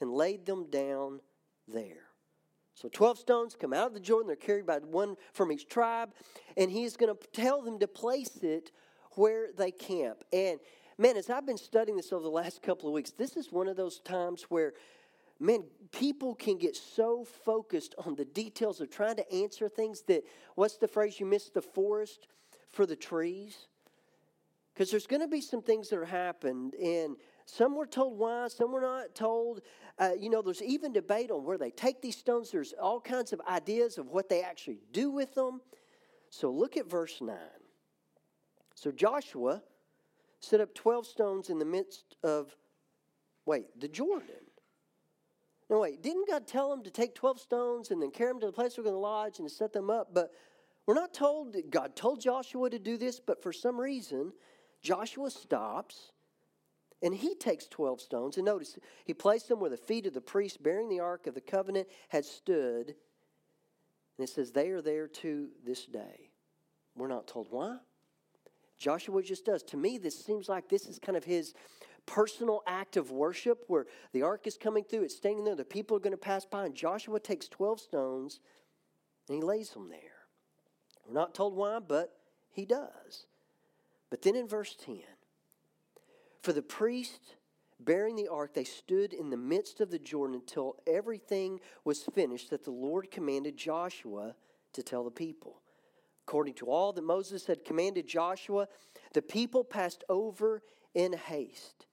and 0.00 0.10
laid 0.12 0.44
them 0.44 0.68
down 0.70 1.20
there. 1.66 2.08
So 2.74 2.88
12 2.88 3.18
stones 3.18 3.56
come 3.58 3.72
out 3.72 3.88
of 3.88 3.94
the 3.94 4.00
Jordan. 4.00 4.28
They're 4.28 4.36
carried 4.36 4.66
by 4.66 4.78
one 4.78 5.16
from 5.32 5.50
each 5.50 5.68
tribe. 5.68 6.10
And 6.56 6.70
he's 6.70 6.96
going 6.96 7.12
to 7.14 7.28
tell 7.32 7.62
them 7.62 7.78
to 7.80 7.88
place 7.88 8.36
it 8.42 8.70
where 9.12 9.48
they 9.56 9.72
camp. 9.72 10.22
And 10.32 10.60
man, 10.98 11.16
as 11.16 11.30
I've 11.30 11.46
been 11.46 11.56
studying 11.56 11.96
this 11.96 12.12
over 12.12 12.22
the 12.22 12.28
last 12.28 12.60
couple 12.60 12.88
of 12.88 12.94
weeks, 12.94 13.12
this 13.12 13.36
is 13.36 13.52
one 13.52 13.68
of 13.68 13.76
those 13.76 14.00
times 14.00 14.42
where, 14.48 14.74
man, 15.38 15.62
people 15.92 16.34
can 16.34 16.58
get 16.58 16.76
so 16.76 17.24
focused 17.44 17.94
on 18.04 18.16
the 18.16 18.24
details 18.24 18.80
of 18.80 18.90
trying 18.90 19.16
to 19.16 19.32
answer 19.32 19.68
things 19.68 20.02
that, 20.08 20.24
what's 20.56 20.76
the 20.76 20.88
phrase, 20.88 21.20
you 21.20 21.26
miss 21.26 21.50
the 21.50 21.62
forest 21.62 22.26
for 22.68 22.84
the 22.84 22.96
trees? 22.96 23.68
Because 24.74 24.90
there's 24.90 25.06
going 25.06 25.22
to 25.22 25.28
be 25.28 25.40
some 25.40 25.62
things 25.62 25.88
that 25.88 25.98
are 25.98 26.04
happened, 26.04 26.74
and 26.74 27.16
some 27.46 27.76
were 27.76 27.86
told 27.86 28.18
why, 28.18 28.48
some 28.48 28.72
were 28.72 28.80
not 28.80 29.14
told. 29.14 29.60
Uh, 29.98 30.10
you 30.18 30.30
know, 30.30 30.42
there's 30.42 30.62
even 30.62 30.92
debate 30.92 31.30
on 31.30 31.44
where 31.44 31.58
they 31.58 31.70
take 31.70 32.02
these 32.02 32.16
stones. 32.16 32.50
There's 32.50 32.74
all 32.80 33.00
kinds 33.00 33.32
of 33.32 33.40
ideas 33.48 33.98
of 33.98 34.08
what 34.08 34.28
they 34.28 34.42
actually 34.42 34.80
do 34.92 35.10
with 35.10 35.34
them. 35.34 35.60
So 36.30 36.50
look 36.50 36.76
at 36.76 36.88
verse 36.88 37.20
9. 37.20 37.36
So 38.74 38.92
Joshua 38.92 39.62
set 40.40 40.60
up 40.60 40.74
12 40.74 41.06
stones 41.06 41.50
in 41.50 41.58
the 41.58 41.64
midst 41.64 42.16
of, 42.22 42.54
wait, 43.46 43.66
the 43.78 43.88
Jordan. 43.88 44.28
No, 45.70 45.80
wait, 45.80 46.02
didn't 46.02 46.28
God 46.28 46.46
tell 46.46 46.70
them 46.70 46.82
to 46.84 46.90
take 46.90 47.14
12 47.14 47.40
stones 47.40 47.90
and 47.90 48.00
then 48.00 48.10
carry 48.10 48.30
them 48.30 48.40
to 48.40 48.46
the 48.46 48.52
place 48.52 48.76
we're 48.76 48.84
going 48.84 48.94
to 48.94 49.00
lodge 49.00 49.38
and 49.38 49.50
set 49.50 49.72
them 49.72 49.90
up? 49.90 50.14
But 50.14 50.32
we're 50.86 50.94
not 50.94 51.12
told 51.12 51.54
God 51.70 51.94
told 51.94 52.20
Joshua 52.20 52.70
to 52.70 52.78
do 52.78 52.96
this, 52.96 53.20
but 53.20 53.42
for 53.42 53.52
some 53.52 53.78
reason, 53.78 54.32
Joshua 54.80 55.30
stops 55.30 56.12
and 57.02 57.14
he 57.14 57.34
takes 57.34 57.66
12 57.66 58.00
stones. 58.00 58.36
And 58.36 58.46
notice, 58.46 58.78
he 59.04 59.14
placed 59.14 59.48
them 59.48 59.60
where 59.60 59.70
the 59.70 59.76
feet 59.76 60.06
of 60.06 60.14
the 60.14 60.20
priest 60.20 60.62
bearing 60.62 60.88
the 60.88 61.00
ark 61.00 61.26
of 61.26 61.34
the 61.34 61.40
covenant 61.40 61.88
had 62.08 62.24
stood. 62.24 62.94
And 64.16 64.26
it 64.26 64.30
says, 64.30 64.50
they 64.50 64.70
are 64.70 64.82
there 64.82 65.06
to 65.06 65.48
this 65.64 65.84
day. 65.84 66.30
We're 66.96 67.08
not 67.08 67.28
told 67.28 67.48
why. 67.50 67.76
Joshua 68.78 69.22
just 69.22 69.44
does. 69.44 69.62
To 69.64 69.76
me, 69.76 69.98
this 69.98 70.24
seems 70.24 70.48
like 70.48 70.68
this 70.68 70.86
is 70.86 70.98
kind 70.98 71.16
of 71.16 71.24
his 71.24 71.54
personal 72.06 72.62
act 72.66 72.96
of 72.96 73.10
worship 73.10 73.64
where 73.66 73.86
the 74.12 74.22
ark 74.22 74.46
is 74.46 74.56
coming 74.56 74.82
through, 74.82 75.02
it's 75.02 75.16
standing 75.16 75.44
there, 75.44 75.54
the 75.54 75.64
people 75.64 75.96
are 75.96 76.00
going 76.00 76.12
to 76.12 76.16
pass 76.16 76.44
by, 76.44 76.64
and 76.64 76.74
Joshua 76.74 77.20
takes 77.20 77.48
12 77.48 77.80
stones 77.80 78.40
and 79.28 79.36
he 79.36 79.42
lays 79.42 79.70
them 79.70 79.88
there. 79.90 80.00
We're 81.06 81.14
not 81.14 81.34
told 81.34 81.54
why, 81.54 81.80
but 81.80 82.16
he 82.50 82.64
does. 82.64 83.26
But 84.10 84.22
then 84.22 84.36
in 84.36 84.48
verse 84.48 84.74
10, 84.84 85.00
for 86.42 86.52
the 86.52 86.62
priest 86.62 87.36
bearing 87.80 88.16
the 88.16 88.28
ark, 88.28 88.54
they 88.54 88.64
stood 88.64 89.12
in 89.12 89.30
the 89.30 89.36
midst 89.36 89.80
of 89.80 89.90
the 89.90 89.98
Jordan 89.98 90.36
until 90.36 90.76
everything 90.86 91.60
was 91.84 92.02
finished 92.02 92.50
that 92.50 92.64
the 92.64 92.70
Lord 92.70 93.10
commanded 93.10 93.56
Joshua 93.56 94.34
to 94.72 94.82
tell 94.82 95.04
the 95.04 95.10
people. 95.10 95.60
According 96.28 96.54
to 96.54 96.66
all 96.66 96.92
that 96.92 97.02
Moses 97.02 97.46
had 97.46 97.64
commanded 97.64 98.06
Joshua, 98.06 98.68
the 99.14 99.22
people 99.22 99.64
passed 99.64 100.04
over 100.10 100.62
in 100.92 101.14
haste. 101.14 101.86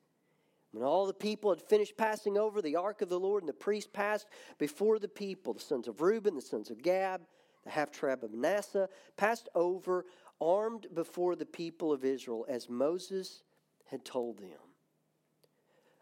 When 0.74 0.84
all 0.84 1.06
the 1.06 1.14
people 1.14 1.52
had 1.52 1.62
finished 1.62 1.96
passing 1.96 2.38
over 2.38 2.62
the 2.62 2.76
ark 2.76 3.02
of 3.02 3.08
the 3.08 3.18
Lord, 3.18 3.44
and 3.44 3.48
the 3.48 3.54
priest 3.54 3.94
passed 3.94 4.28
before 4.58 5.00
the 5.00 5.08
people, 5.08 5.54
the 5.54 5.62
sons 5.62 5.88
of 5.88 6.02
Reuben, 6.02 6.36
the 6.36 6.42
sons 6.42 6.70
of 6.70 6.84
Gad, 6.84 7.22
the 7.64 7.70
half 7.70 7.92
tribe 7.92 8.26
of 8.26 8.34
Manasseh, 8.34 8.90
passed 9.16 9.48
over 9.56 10.06
armed 10.42 10.88
before 10.94 11.38
the 11.38 11.46
people 11.46 11.94
of 11.94 12.04
Israel 12.04 12.46
as 12.50 12.68
Moses 12.68 13.42
had 13.86 14.04
told 14.04 14.40
them. 14.40 14.60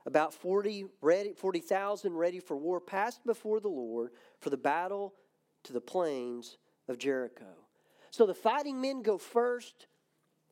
About 0.08 0.34
40 0.34 0.86
ready, 1.02 1.34
40,000 1.34 2.12
ready 2.12 2.40
for 2.40 2.58
war 2.58 2.82
passed 2.82 3.24
before 3.28 3.60
the 3.60 3.68
Lord 3.68 4.10
for 4.40 4.50
the 4.50 4.58
battle 4.58 5.14
to 5.66 5.72
the 5.72 5.80
plains 5.80 6.58
of 6.88 6.98
Jericho. 6.98 7.46
So 8.14 8.28
the 8.28 8.36
fighting 8.36 8.80
men 8.80 9.02
go 9.02 9.18
first. 9.18 9.88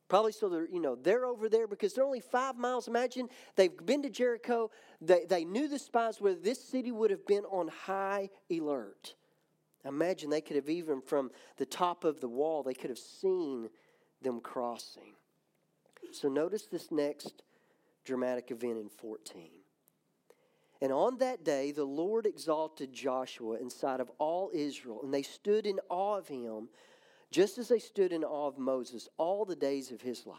Probably 0.08 0.32
so 0.32 0.48
they're, 0.48 0.68
you 0.68 0.80
know, 0.80 0.96
they're 0.96 1.24
over 1.24 1.48
there 1.48 1.68
because 1.68 1.94
they're 1.94 2.04
only 2.04 2.18
five 2.18 2.56
miles. 2.56 2.88
Imagine 2.88 3.28
they've 3.54 3.70
been 3.86 4.02
to 4.02 4.10
Jericho. 4.10 4.72
They, 5.00 5.26
they 5.28 5.44
knew 5.44 5.68
the 5.68 5.78
spies 5.78 6.20
where 6.20 6.34
this 6.34 6.60
city 6.60 6.90
would 6.90 7.12
have 7.12 7.24
been 7.24 7.44
on 7.44 7.68
high 7.68 8.30
alert. 8.50 9.14
Imagine 9.84 10.28
they 10.28 10.40
could 10.40 10.56
have 10.56 10.68
even 10.68 11.00
from 11.00 11.30
the 11.56 11.64
top 11.64 12.02
of 12.02 12.20
the 12.20 12.28
wall, 12.28 12.64
they 12.64 12.74
could 12.74 12.90
have 12.90 12.98
seen 12.98 13.70
them 14.20 14.40
crossing. 14.40 15.14
So 16.10 16.28
notice 16.28 16.66
this 16.66 16.90
next 16.90 17.44
dramatic 18.04 18.50
event 18.50 18.78
in 18.78 18.88
14. 18.88 19.50
And 20.80 20.90
on 20.90 21.18
that 21.18 21.44
day, 21.44 21.70
the 21.70 21.84
Lord 21.84 22.26
exalted 22.26 22.92
Joshua 22.92 23.58
in 23.60 23.70
sight 23.70 24.00
of 24.00 24.10
all 24.18 24.50
Israel, 24.52 24.98
and 25.04 25.14
they 25.14 25.22
stood 25.22 25.64
in 25.64 25.78
awe 25.88 26.18
of 26.18 26.26
him 26.26 26.68
just 27.32 27.58
as 27.58 27.68
they 27.68 27.78
stood 27.78 28.12
in 28.12 28.22
awe 28.22 28.46
of 28.46 28.58
Moses 28.58 29.08
all 29.16 29.44
the 29.44 29.56
days 29.56 29.90
of 29.90 30.02
his 30.02 30.26
life. 30.26 30.38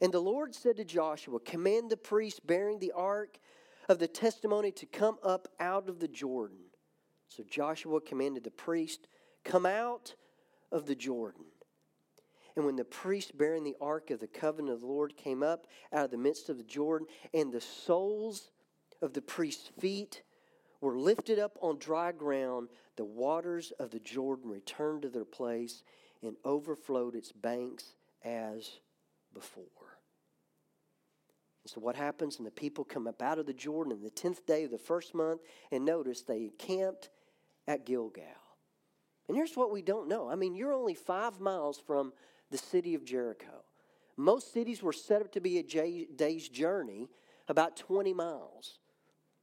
And 0.00 0.12
the 0.12 0.20
Lord 0.20 0.54
said 0.54 0.76
to 0.76 0.84
Joshua, 0.84 1.40
Command 1.40 1.90
the 1.90 1.96
priest 1.96 2.46
bearing 2.46 2.78
the 2.78 2.92
ark 2.92 3.38
of 3.88 3.98
the 3.98 4.08
testimony 4.08 4.70
to 4.72 4.86
come 4.86 5.18
up 5.22 5.48
out 5.58 5.88
of 5.88 6.00
the 6.00 6.08
Jordan. 6.08 6.58
So 7.28 7.42
Joshua 7.48 8.00
commanded 8.00 8.44
the 8.44 8.50
priest, 8.50 9.08
Come 9.44 9.66
out 9.66 10.14
of 10.70 10.86
the 10.86 10.94
Jordan. 10.94 11.44
And 12.56 12.64
when 12.64 12.76
the 12.76 12.84
priest 12.84 13.36
bearing 13.36 13.64
the 13.64 13.76
ark 13.80 14.10
of 14.10 14.20
the 14.20 14.26
covenant 14.26 14.74
of 14.74 14.80
the 14.80 14.86
Lord 14.86 15.16
came 15.16 15.42
up 15.42 15.66
out 15.92 16.06
of 16.06 16.10
the 16.10 16.16
midst 16.16 16.48
of 16.48 16.56
the 16.56 16.64
Jordan, 16.64 17.06
and 17.34 17.52
the 17.52 17.60
soles 17.60 18.50
of 19.02 19.12
the 19.12 19.20
priest's 19.20 19.70
feet 19.78 20.22
were 20.80 20.98
lifted 20.98 21.38
up 21.38 21.58
on 21.60 21.78
dry 21.78 22.12
ground, 22.12 22.68
the 22.96 23.04
waters 23.04 23.72
of 23.78 23.90
the 23.90 24.00
Jordan 24.00 24.50
returned 24.50 25.02
to 25.02 25.08
their 25.08 25.24
place 25.24 25.82
and 26.22 26.36
overflowed 26.44 27.14
its 27.14 27.32
banks 27.32 27.94
as 28.24 28.78
before. 29.32 29.64
And 31.64 31.70
so, 31.70 31.80
what 31.80 31.96
happens? 31.96 32.38
And 32.38 32.46
the 32.46 32.52
people 32.52 32.84
come 32.84 33.06
up 33.06 33.20
out 33.20 33.38
of 33.38 33.46
the 33.46 33.52
Jordan 33.52 33.92
on 33.92 34.02
the 34.02 34.10
10th 34.10 34.46
day 34.46 34.64
of 34.64 34.70
the 34.70 34.78
first 34.78 35.14
month, 35.14 35.40
and 35.72 35.84
notice 35.84 36.22
they 36.22 36.52
camped 36.58 37.10
at 37.66 37.84
Gilgal. 37.84 38.22
And 39.28 39.36
here's 39.36 39.56
what 39.56 39.72
we 39.72 39.82
don't 39.82 40.08
know. 40.08 40.30
I 40.30 40.36
mean, 40.36 40.54
you're 40.54 40.72
only 40.72 40.94
five 40.94 41.40
miles 41.40 41.78
from 41.78 42.12
the 42.50 42.58
city 42.58 42.94
of 42.94 43.04
Jericho. 43.04 43.64
Most 44.16 44.52
cities 44.52 44.82
were 44.82 44.92
set 44.92 45.20
up 45.20 45.32
to 45.32 45.40
be 45.40 45.58
a 45.58 46.06
day's 46.14 46.48
journey, 46.48 47.08
about 47.48 47.76
20 47.76 48.14
miles. 48.14 48.78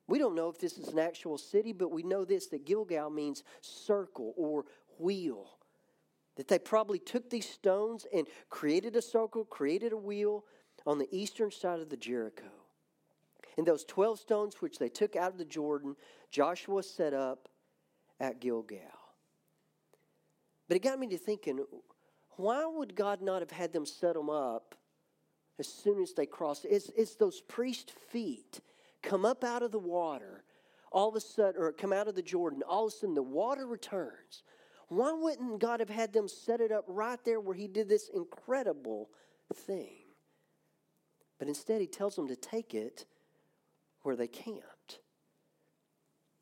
We 0.08 0.20
don't 0.20 0.36
know 0.36 0.50
if 0.50 0.60
this 0.60 0.78
is 0.78 0.90
an 0.90 1.00
actual 1.00 1.38
city, 1.38 1.72
but 1.72 1.92
we 1.92 2.04
know 2.04 2.26
this 2.26 2.48
that 2.48 2.66
Gilgal 2.66 3.10
means 3.10 3.44
circle 3.62 4.34
or 4.36 4.66
wheel. 5.00 5.58
That 6.36 6.48
they 6.48 6.60
probably 6.60 7.00
took 7.00 7.30
these 7.30 7.48
stones 7.48 8.06
and 8.14 8.28
created 8.50 8.96
a 8.96 9.02
circle, 9.02 9.46
created 9.46 9.94
a 9.94 9.98
wheel 9.98 10.44
on 10.86 10.98
the 10.98 11.08
eastern 11.12 11.52
side 11.52 11.80
of 11.80 11.90
the 11.90 11.98
Jericho. 11.98 12.52
And 13.58 13.68
those 13.68 13.86
12 13.86 14.20
stones 14.20 14.56
which 14.60 14.80
they 14.80 14.90
took 14.90 15.16
out 15.16 15.32
of 15.32 15.38
the 15.38 15.46
Jordan, 15.46 15.96
Joshua 16.32 16.82
set 16.82 17.14
up 17.14 17.48
at 18.20 18.40
Gilgal. 18.40 18.80
But 20.68 20.78
it 20.78 20.84
got 20.84 21.00
me 21.00 21.08
to 21.08 21.18
thinking 21.18 21.60
why 22.36 22.66
would 22.66 22.96
God 22.96 23.22
not 23.22 23.42
have 23.42 23.52
had 23.52 23.74
them 23.74 23.86
set 23.86 24.16
them 24.16 24.30
up 24.30 24.76
as 25.60 25.68
soon 25.68 26.02
as 26.02 26.14
they 26.14 26.26
crossed? 26.26 26.66
It's, 26.66 26.90
it's 26.98 27.16
those 27.16 27.42
priest 27.42 27.92
feet 27.92 28.60
come 29.04 29.26
up 29.26 29.44
out 29.44 29.62
of 29.62 29.72
the 29.72 29.80
water, 29.80 30.44
all 30.92 31.10
of 31.10 31.16
a 31.16 31.20
sudden, 31.20 31.62
or 31.62 31.72
come 31.72 31.94
out 31.94 32.08
of 32.08 32.16
the 32.16 32.22
Jordan, 32.22 32.64
all 32.68 32.88
of 32.88 32.94
a 32.94 32.96
sudden 32.96 33.14
the 33.14 33.22
water 33.22 33.68
returns. 33.68 34.44
Why 34.88 35.12
wouldn't 35.12 35.60
God 35.60 35.80
have 35.80 35.90
had 35.90 36.14
them 36.14 36.28
set 36.28 36.62
it 36.62 36.72
up 36.72 36.86
right 36.88 37.20
there 37.24 37.40
where 37.40 37.56
He 37.56 37.68
did 37.68 37.90
this 37.90 38.10
incredible 38.14 39.10
thing? 39.54 40.06
But 41.40 41.48
instead, 41.48 41.82
He 41.82 41.88
tells 41.88 42.16
them 42.16 42.28
to 42.28 42.36
take 42.36 42.74
it 42.74 43.06
where 44.04 44.16
they 44.16 44.28
can't. 44.28 44.62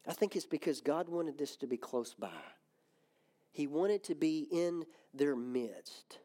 I 0.07 0.13
think 0.13 0.35
it's 0.35 0.45
because 0.45 0.81
God 0.81 1.07
wanted 1.09 1.37
this 1.37 1.55
to 1.57 1.67
be 1.67 1.77
close 1.77 2.13
by. 2.13 2.29
He 3.51 3.67
wanted 3.67 4.03
to 4.05 4.15
be 4.15 4.47
in 4.51 4.85
their 5.13 5.35
midst. 5.35 6.19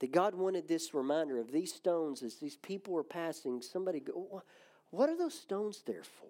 That 0.00 0.12
God 0.12 0.34
wanted 0.34 0.68
this 0.68 0.94
reminder 0.94 1.38
of 1.38 1.50
these 1.50 1.74
stones 1.74 2.22
as 2.22 2.36
these 2.36 2.56
people 2.56 2.94
were 2.94 3.04
passing. 3.04 3.60
Somebody 3.60 4.00
go, 4.00 4.42
what 4.90 5.08
are 5.08 5.16
those 5.16 5.34
stones 5.34 5.82
there 5.86 6.02
for? 6.02 6.26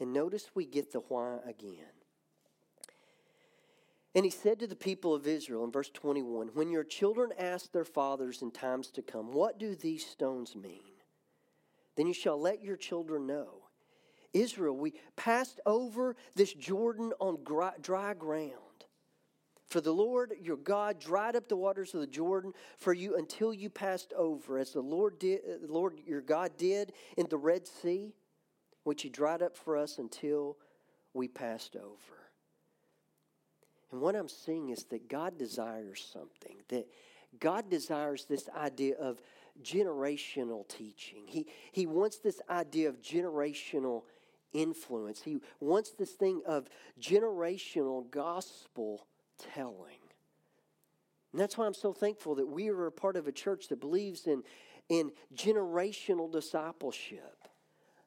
And 0.00 0.12
notice 0.12 0.50
we 0.54 0.66
get 0.66 0.92
the 0.92 1.00
why 1.00 1.38
again. 1.46 1.86
And 4.14 4.24
he 4.24 4.30
said 4.30 4.60
to 4.60 4.66
the 4.66 4.76
people 4.76 5.12
of 5.14 5.26
Israel 5.26 5.64
in 5.64 5.72
verse 5.72 5.90
21 5.90 6.48
When 6.54 6.70
your 6.70 6.84
children 6.84 7.30
ask 7.38 7.72
their 7.72 7.84
fathers 7.84 8.42
in 8.42 8.50
times 8.50 8.90
to 8.92 9.02
come, 9.02 9.32
What 9.32 9.58
do 9.58 9.74
these 9.74 10.06
stones 10.06 10.54
mean? 10.54 10.82
Then 11.96 12.06
you 12.06 12.14
shall 12.14 12.40
let 12.40 12.62
your 12.62 12.76
children 12.76 13.26
know. 13.26 13.64
Israel, 14.32 14.76
we 14.76 14.94
passed 15.16 15.60
over 15.64 16.16
this 16.34 16.52
Jordan 16.52 17.12
on 17.20 17.38
dry 17.80 18.14
ground. 18.14 18.63
For 19.74 19.80
the 19.80 19.90
Lord 19.90 20.34
your 20.40 20.56
God 20.56 21.00
dried 21.00 21.34
up 21.34 21.48
the 21.48 21.56
waters 21.56 21.94
of 21.94 22.00
the 22.00 22.06
Jordan 22.06 22.52
for 22.78 22.92
you 22.92 23.16
until 23.16 23.52
you 23.52 23.68
passed 23.68 24.12
over, 24.16 24.56
as 24.56 24.70
the 24.70 24.80
Lord 24.80 25.18
did, 25.18 25.40
Lord 25.66 25.98
your 26.06 26.20
God 26.20 26.52
did 26.56 26.92
in 27.16 27.26
the 27.28 27.38
Red 27.38 27.66
Sea, 27.66 28.14
which 28.84 29.02
He 29.02 29.08
dried 29.08 29.42
up 29.42 29.56
for 29.56 29.76
us 29.76 29.98
until 29.98 30.58
we 31.12 31.26
passed 31.26 31.74
over. 31.74 32.30
And 33.90 34.00
what 34.00 34.14
I'm 34.14 34.28
seeing 34.28 34.68
is 34.68 34.84
that 34.90 35.08
God 35.08 35.38
desires 35.38 36.08
something. 36.12 36.58
That 36.68 36.86
God 37.40 37.68
desires 37.68 38.26
this 38.26 38.48
idea 38.56 38.94
of 38.94 39.20
generational 39.60 40.68
teaching. 40.68 41.24
He, 41.26 41.48
he 41.72 41.86
wants 41.86 42.18
this 42.18 42.40
idea 42.48 42.90
of 42.90 43.02
generational 43.02 44.04
influence. 44.52 45.20
He 45.20 45.38
wants 45.58 45.90
this 45.90 46.12
thing 46.12 46.42
of 46.46 46.68
generational 47.00 48.08
gospel 48.08 49.08
telling. 49.38 49.98
And 51.32 51.40
that's 51.40 51.58
why 51.58 51.66
I'm 51.66 51.74
so 51.74 51.92
thankful 51.92 52.36
that 52.36 52.46
we 52.46 52.68
are 52.68 52.86
a 52.86 52.92
part 52.92 53.16
of 53.16 53.26
a 53.26 53.32
church 53.32 53.68
that 53.68 53.80
believes 53.80 54.26
in, 54.26 54.42
in 54.88 55.10
generational 55.34 56.30
discipleship. 56.30 57.48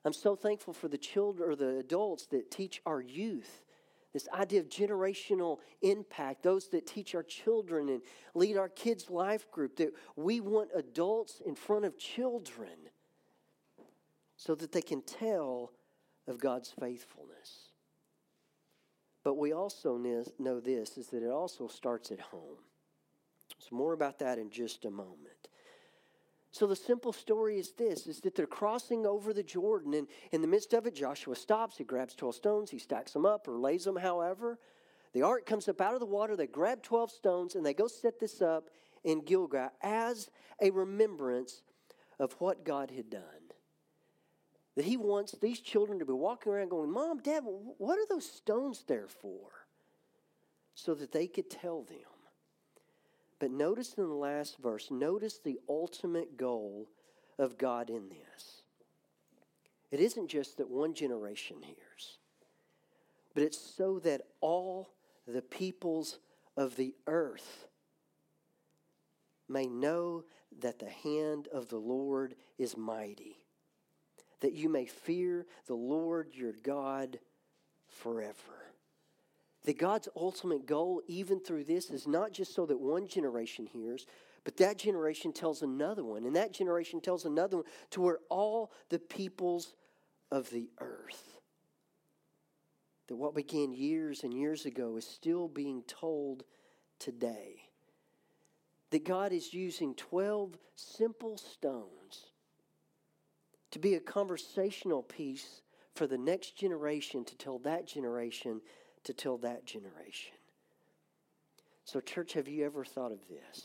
I'm 0.06 0.14
so 0.14 0.36
thankful 0.36 0.74
for 0.74 0.88
the 0.88 0.98
children 0.98 1.50
or 1.50 1.56
the 1.56 1.80
adults 1.80 2.28
that 2.28 2.50
teach 2.50 2.82
our 2.86 3.02
youth 3.02 3.66
this 4.14 4.28
idea 4.34 4.60
of 4.60 4.70
generational 4.70 5.60
impact, 5.84 6.42
those 6.42 6.70
that 6.70 6.88
teach 6.88 7.14
our 7.14 7.22
children 7.22 7.90
and 7.90 8.02
lead 8.34 8.58
our 8.58 8.70
kids' 8.70 9.12
life 9.12 9.52
group, 9.52 9.76
that 9.76 9.94
we 10.16 10.40
want 10.40 10.70
adults 10.74 11.40
in 11.46 11.54
front 11.54 11.86
of 11.86 11.98
children 11.98 12.90
so 14.36 14.56
that 14.56 14.72
they 14.72 14.82
can 14.82 15.04
tell 15.04 15.72
of 16.28 16.40
God's 16.40 16.74
faithfulness. 16.80 17.67
But 19.28 19.36
we 19.36 19.52
also 19.52 19.98
know 20.40 20.62
this 20.62 20.98
is 20.98 21.08
that 21.08 21.22
it 21.22 21.30
also 21.30 21.68
starts 21.68 22.12
at 22.12 22.22
home. 22.22 22.60
So 23.60 23.76
more 23.76 23.92
about 23.92 24.20
that 24.20 24.40
in 24.40 24.50
just 24.50 24.86
a 24.86 24.90
moment. 24.90 25.50
So 26.52 26.66
the 26.66 26.78
simple 26.78 27.12
story 27.12 27.60
is 27.60 27.74
this 27.74 28.08
is 28.08 28.22
that 28.22 28.36
they're 28.36 28.48
crossing 28.48 29.06
over 29.06 29.34
the 29.34 29.44
Jordan 29.44 29.96
and 29.96 30.08
in 30.32 30.42
the 30.42 30.48
midst 30.48 30.72
of 30.72 30.88
it 30.88 30.96
Joshua 30.96 31.36
stops, 31.36 31.78
he 31.78 31.84
grabs 31.84 32.16
12 32.16 32.36
stones, 32.36 32.72
he 32.72 32.80
stacks 32.80 33.12
them 33.12 33.26
up 33.26 33.50
or 33.50 33.60
lays 33.60 33.84
them 33.84 33.98
however. 33.98 34.60
The 35.12 35.24
ark 35.24 35.46
comes 35.46 35.68
up 35.68 35.82
out 35.82 35.94
of 35.94 36.00
the 36.00 36.06
water, 36.06 36.38
they 36.38 36.48
grab 36.48 36.82
12 36.82 37.12
stones 37.12 37.56
and 37.56 37.66
they 37.66 37.74
go 37.74 37.88
set 37.88 38.22
this 38.22 38.42
up 38.42 38.70
in 39.04 39.26
Gilgal 39.26 39.72
as 39.82 40.30
a 40.62 40.70
remembrance 40.70 41.64
of 42.18 42.32
what 42.40 42.64
God 42.64 42.92
had 42.92 43.10
done. 43.10 43.47
That 44.78 44.86
he 44.86 44.96
wants 44.96 45.34
these 45.34 45.60
children 45.60 46.00
to 46.00 46.06
be 46.06 46.14
walking 46.14 46.54
around 46.54 46.70
going, 46.70 46.92
Mom, 46.92 47.20
Dad, 47.20 47.44
what 47.44 48.00
are 48.00 48.08
those 48.08 48.32
stones 48.32 48.86
there 48.88 49.10
for? 49.10 49.50
So 50.76 50.94
that 50.94 51.12
they 51.12 51.28
could 51.28 51.50
tell 51.50 51.84
them 51.84 52.18
but 53.40 53.52
notice 53.52 53.94
in 53.96 54.08
the 54.08 54.14
last 54.14 54.58
verse, 54.58 54.90
notice 54.90 55.40
the 55.40 55.60
ultimate 55.70 56.38
goal 56.38 56.90
of 57.38 57.58
God 57.58 57.90
in 57.90 58.10
this. 58.10 58.64
It 59.92 60.00
isn't 60.00 60.28
just 60.28 60.58
that 60.58 60.70
one 60.70 60.94
generation 60.94 61.58
hears, 61.62 62.18
but 63.34 63.44
it's 63.44 63.60
so 63.60 64.00
that 64.00 64.22
all 64.42 64.90
the 65.28 65.42
peoples 65.42 66.20
of 66.56 66.76
the 66.76 66.96
earth 67.06 67.68
may 69.48 69.68
know 69.68 70.24
that 70.60 70.80
the 70.80 70.90
hand 70.90 71.48
of 71.54 71.70
the 71.70 71.78
Lord 71.78 72.36
is 72.58 72.76
mighty, 72.76 73.37
that 74.42 74.54
you 74.54 74.70
may 74.70 74.86
fear 74.86 75.46
the 75.66 75.76
Lord 75.76 76.32
your 76.34 76.54
God 76.64 77.20
forever 77.88 78.58
that 79.68 79.78
God's 79.78 80.08
ultimate 80.16 80.66
goal, 80.66 81.02
even 81.08 81.42
through 81.42 81.66
this, 81.66 81.90
is 81.90 82.08
not 82.08 82.32
just 82.32 82.56
so 82.56 82.66
that 82.66 82.80
one 82.80 83.06
generation 83.06 83.66
hears, 83.66 84.06
but 84.46 84.56
that 84.58 84.78
generation 84.78 85.34
tells 85.34 85.62
another 85.62 86.06
one, 86.06 86.24
and 86.24 86.38
that 86.38 86.54
generation 86.54 87.02
tells 87.02 87.26
another 87.26 87.58
one, 87.58 87.66
to 87.92 88.00
where 88.00 88.20
all 88.30 88.72
the 88.88 88.98
peoples 88.98 89.76
of 90.32 90.50
the 90.52 90.70
earth. 90.80 91.42
That 93.10 93.18
what 93.18 93.36
began 93.36 93.74
years 93.74 94.24
and 94.24 94.34
years 94.34 94.66
ago 94.66 94.96
is 94.96 95.06
still 95.06 95.50
being 95.50 95.84
told 95.84 96.46
today. 96.98 97.64
That 98.92 99.04
God 99.04 99.34
is 99.34 99.54
using 99.54 99.96
12 99.96 100.58
simple 100.76 101.38
stones 101.38 102.32
to 103.72 103.80
be 103.80 103.96
a 103.96 104.00
conversational 104.00 105.04
piece 105.04 105.62
for 105.96 106.08
the 106.08 106.18
next 106.18 106.56
generation 106.56 107.26
to 107.26 107.36
tell 107.36 107.60
that 107.60 107.88
generation 107.88 108.62
to 109.04 109.14
tell 109.14 109.38
that 109.38 109.66
generation. 109.66 110.34
So, 111.86 112.02
church, 112.02 112.34
have 112.34 112.50
you 112.50 112.66
ever 112.66 112.84
thought 112.84 113.14
of 113.14 113.20
this? 113.30 113.64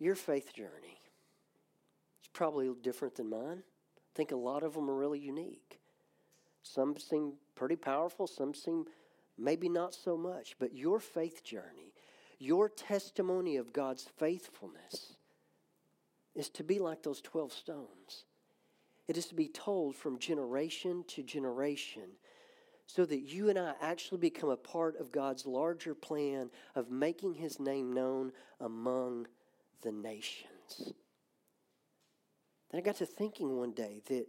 Your 0.00 0.16
faith 0.16 0.52
journey 0.52 1.00
is 2.22 2.28
probably 2.32 2.70
different 2.82 3.14
than 3.14 3.30
mine. 3.30 3.62
I 3.62 4.10
think 4.16 4.32
a 4.32 4.36
lot 4.36 4.64
of 4.64 4.74
them 4.74 4.90
are 4.90 4.96
really 4.96 5.20
unique. 5.20 5.78
Some 6.62 6.98
seem 6.98 7.34
pretty 7.54 7.76
powerful, 7.76 8.26
some 8.26 8.54
seem 8.54 8.86
maybe 9.38 9.68
not 9.68 9.94
so 9.94 10.16
much. 10.16 10.56
But 10.58 10.74
your 10.74 10.98
faith 10.98 11.44
journey, 11.44 11.94
your 12.38 12.68
testimony 12.68 13.56
of 13.56 13.72
God's 13.72 14.02
faithfulness, 14.02 15.14
is 16.34 16.48
to 16.50 16.64
be 16.64 16.78
like 16.78 17.02
those 17.02 17.20
12 17.20 17.52
stones. 17.52 18.24
It 19.08 19.16
is 19.16 19.26
to 19.26 19.34
be 19.34 19.48
told 19.48 19.96
from 19.96 20.18
generation 20.18 21.04
to 21.08 21.22
generation 21.22 22.10
so 22.86 23.04
that 23.04 23.20
you 23.20 23.48
and 23.48 23.58
I 23.58 23.74
actually 23.80 24.18
become 24.18 24.50
a 24.50 24.56
part 24.56 24.98
of 24.98 25.12
God's 25.12 25.46
larger 25.46 25.94
plan 25.94 26.50
of 26.74 26.90
making 26.90 27.34
his 27.34 27.60
name 27.60 27.92
known 27.92 28.32
among 28.60 29.26
the 29.82 29.92
nations. 29.92 30.92
Then 32.70 32.78
I 32.78 32.80
got 32.80 32.96
to 32.96 33.06
thinking 33.06 33.56
one 33.56 33.72
day 33.72 34.02
that 34.06 34.26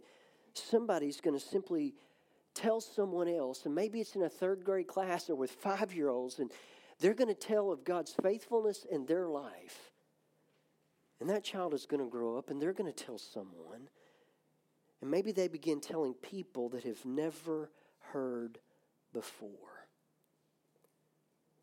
somebody's 0.54 1.20
going 1.20 1.38
to 1.38 1.44
simply 1.44 1.94
tell 2.54 2.80
someone 2.80 3.28
else, 3.28 3.66
and 3.66 3.74
maybe 3.74 4.00
it's 4.00 4.16
in 4.16 4.22
a 4.22 4.28
third 4.28 4.64
grade 4.64 4.88
class 4.88 5.30
or 5.30 5.36
with 5.36 5.52
five 5.52 5.94
year 5.94 6.08
olds, 6.08 6.38
and 6.38 6.50
they're 7.00 7.14
going 7.14 7.28
to 7.28 7.34
tell 7.34 7.70
of 7.70 7.84
God's 7.84 8.14
faithfulness 8.22 8.84
in 8.90 9.06
their 9.06 9.28
life. 9.28 9.91
And 11.22 11.30
that 11.30 11.44
child 11.44 11.72
is 11.72 11.86
going 11.86 12.02
to 12.02 12.10
grow 12.10 12.36
up 12.36 12.50
and 12.50 12.60
they're 12.60 12.72
going 12.72 12.92
to 12.92 13.04
tell 13.04 13.16
someone. 13.16 13.88
And 15.00 15.08
maybe 15.08 15.30
they 15.30 15.46
begin 15.46 15.78
telling 15.80 16.14
people 16.14 16.68
that 16.70 16.82
have 16.82 17.04
never 17.04 17.70
heard 18.12 18.58
before. 19.12 19.86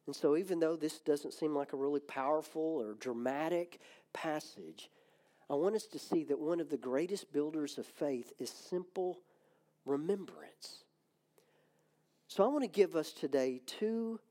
And 0.06 0.16
so, 0.16 0.38
even 0.38 0.62
though 0.62 0.78
this 0.78 1.00
doesn't 1.00 1.34
seem 1.34 1.54
like 1.54 1.74
a 1.74 1.76
really 1.76 2.00
powerful 2.00 2.82
or 2.82 2.94
dramatic 2.94 3.82
passage, 4.14 4.90
I 5.50 5.56
want 5.56 5.76
us 5.76 5.88
to 5.88 6.00
see 6.00 6.24
that 6.24 6.40
one 6.40 6.62
of 6.62 6.70
the 6.70 6.78
greatest 6.78 7.34
builders 7.34 7.78
of 7.78 7.86
faith 7.86 8.32
is 8.40 8.50
simple 8.50 9.20
remembrance. 9.86 10.86
So, 12.30 12.46
I 12.46 12.48
want 12.48 12.64
to 12.64 12.70
give 12.70 12.96
us 12.96 13.12
today 13.12 13.60
two, 13.66 14.22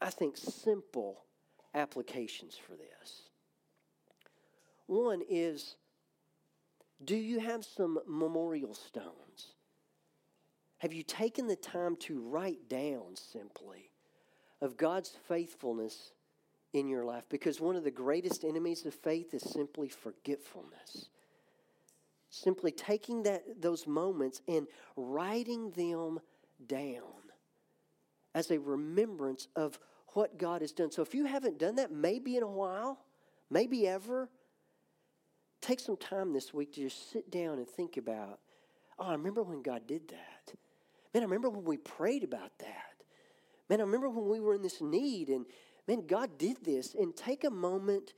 I 0.00 0.08
think, 0.08 0.38
simple 0.38 1.26
applications 1.74 2.56
for 2.56 2.76
this. 2.76 3.23
One 4.86 5.22
is 5.28 5.76
do 7.04 7.16
you 7.16 7.40
have 7.40 7.64
some 7.64 7.98
memorial 8.06 8.74
stones? 8.74 9.54
Have 10.78 10.92
you 10.92 11.02
taken 11.02 11.46
the 11.46 11.56
time 11.56 11.96
to 11.96 12.20
write 12.20 12.68
down 12.68 13.16
simply 13.16 13.90
of 14.60 14.76
God's 14.76 15.10
faithfulness 15.28 16.12
in 16.72 16.88
your 16.88 17.04
life? 17.04 17.24
Because 17.28 17.60
one 17.60 17.76
of 17.76 17.84
the 17.84 17.90
greatest 17.90 18.44
enemies 18.44 18.84
of 18.86 18.94
faith 18.94 19.34
is 19.34 19.42
simply 19.42 19.88
forgetfulness. 19.88 21.08
Simply 22.30 22.70
taking 22.70 23.22
that, 23.24 23.62
those 23.62 23.86
moments 23.86 24.40
and 24.48 24.66
writing 24.96 25.70
them 25.70 26.20
down 26.66 27.02
as 28.34 28.50
a 28.50 28.58
remembrance 28.58 29.48
of 29.56 29.78
what 30.08 30.38
God 30.38 30.60
has 30.60 30.72
done. 30.72 30.90
So 30.90 31.02
if 31.02 31.14
you 31.14 31.24
haven't 31.24 31.58
done 31.58 31.76
that, 31.76 31.92
maybe 31.92 32.36
in 32.36 32.42
a 32.42 32.50
while, 32.50 32.98
maybe 33.50 33.86
ever, 33.86 34.28
take 35.64 35.80
some 35.80 35.96
time 35.96 36.32
this 36.32 36.52
week 36.52 36.74
to 36.74 36.82
just 36.82 37.10
sit 37.10 37.30
down 37.30 37.58
and 37.58 37.66
think 37.66 37.96
about, 37.96 38.38
oh, 38.98 39.06
I 39.06 39.12
remember 39.12 39.42
when 39.42 39.62
God 39.62 39.86
did 39.86 40.08
that. 40.08 40.54
Man, 41.12 41.22
I 41.22 41.26
remember 41.26 41.48
when 41.48 41.64
we 41.64 41.76
prayed 41.76 42.24
about 42.24 42.58
that. 42.58 43.04
Man, 43.70 43.80
I 43.80 43.84
remember 43.84 44.10
when 44.10 44.28
we 44.28 44.40
were 44.40 44.54
in 44.54 44.62
this 44.62 44.80
need 44.80 45.28
and 45.28 45.46
man, 45.88 46.06
God 46.06 46.38
did 46.38 46.64
this. 46.64 46.94
And 46.94 47.16
take 47.16 47.44
a 47.44 47.50
moment 47.50 48.12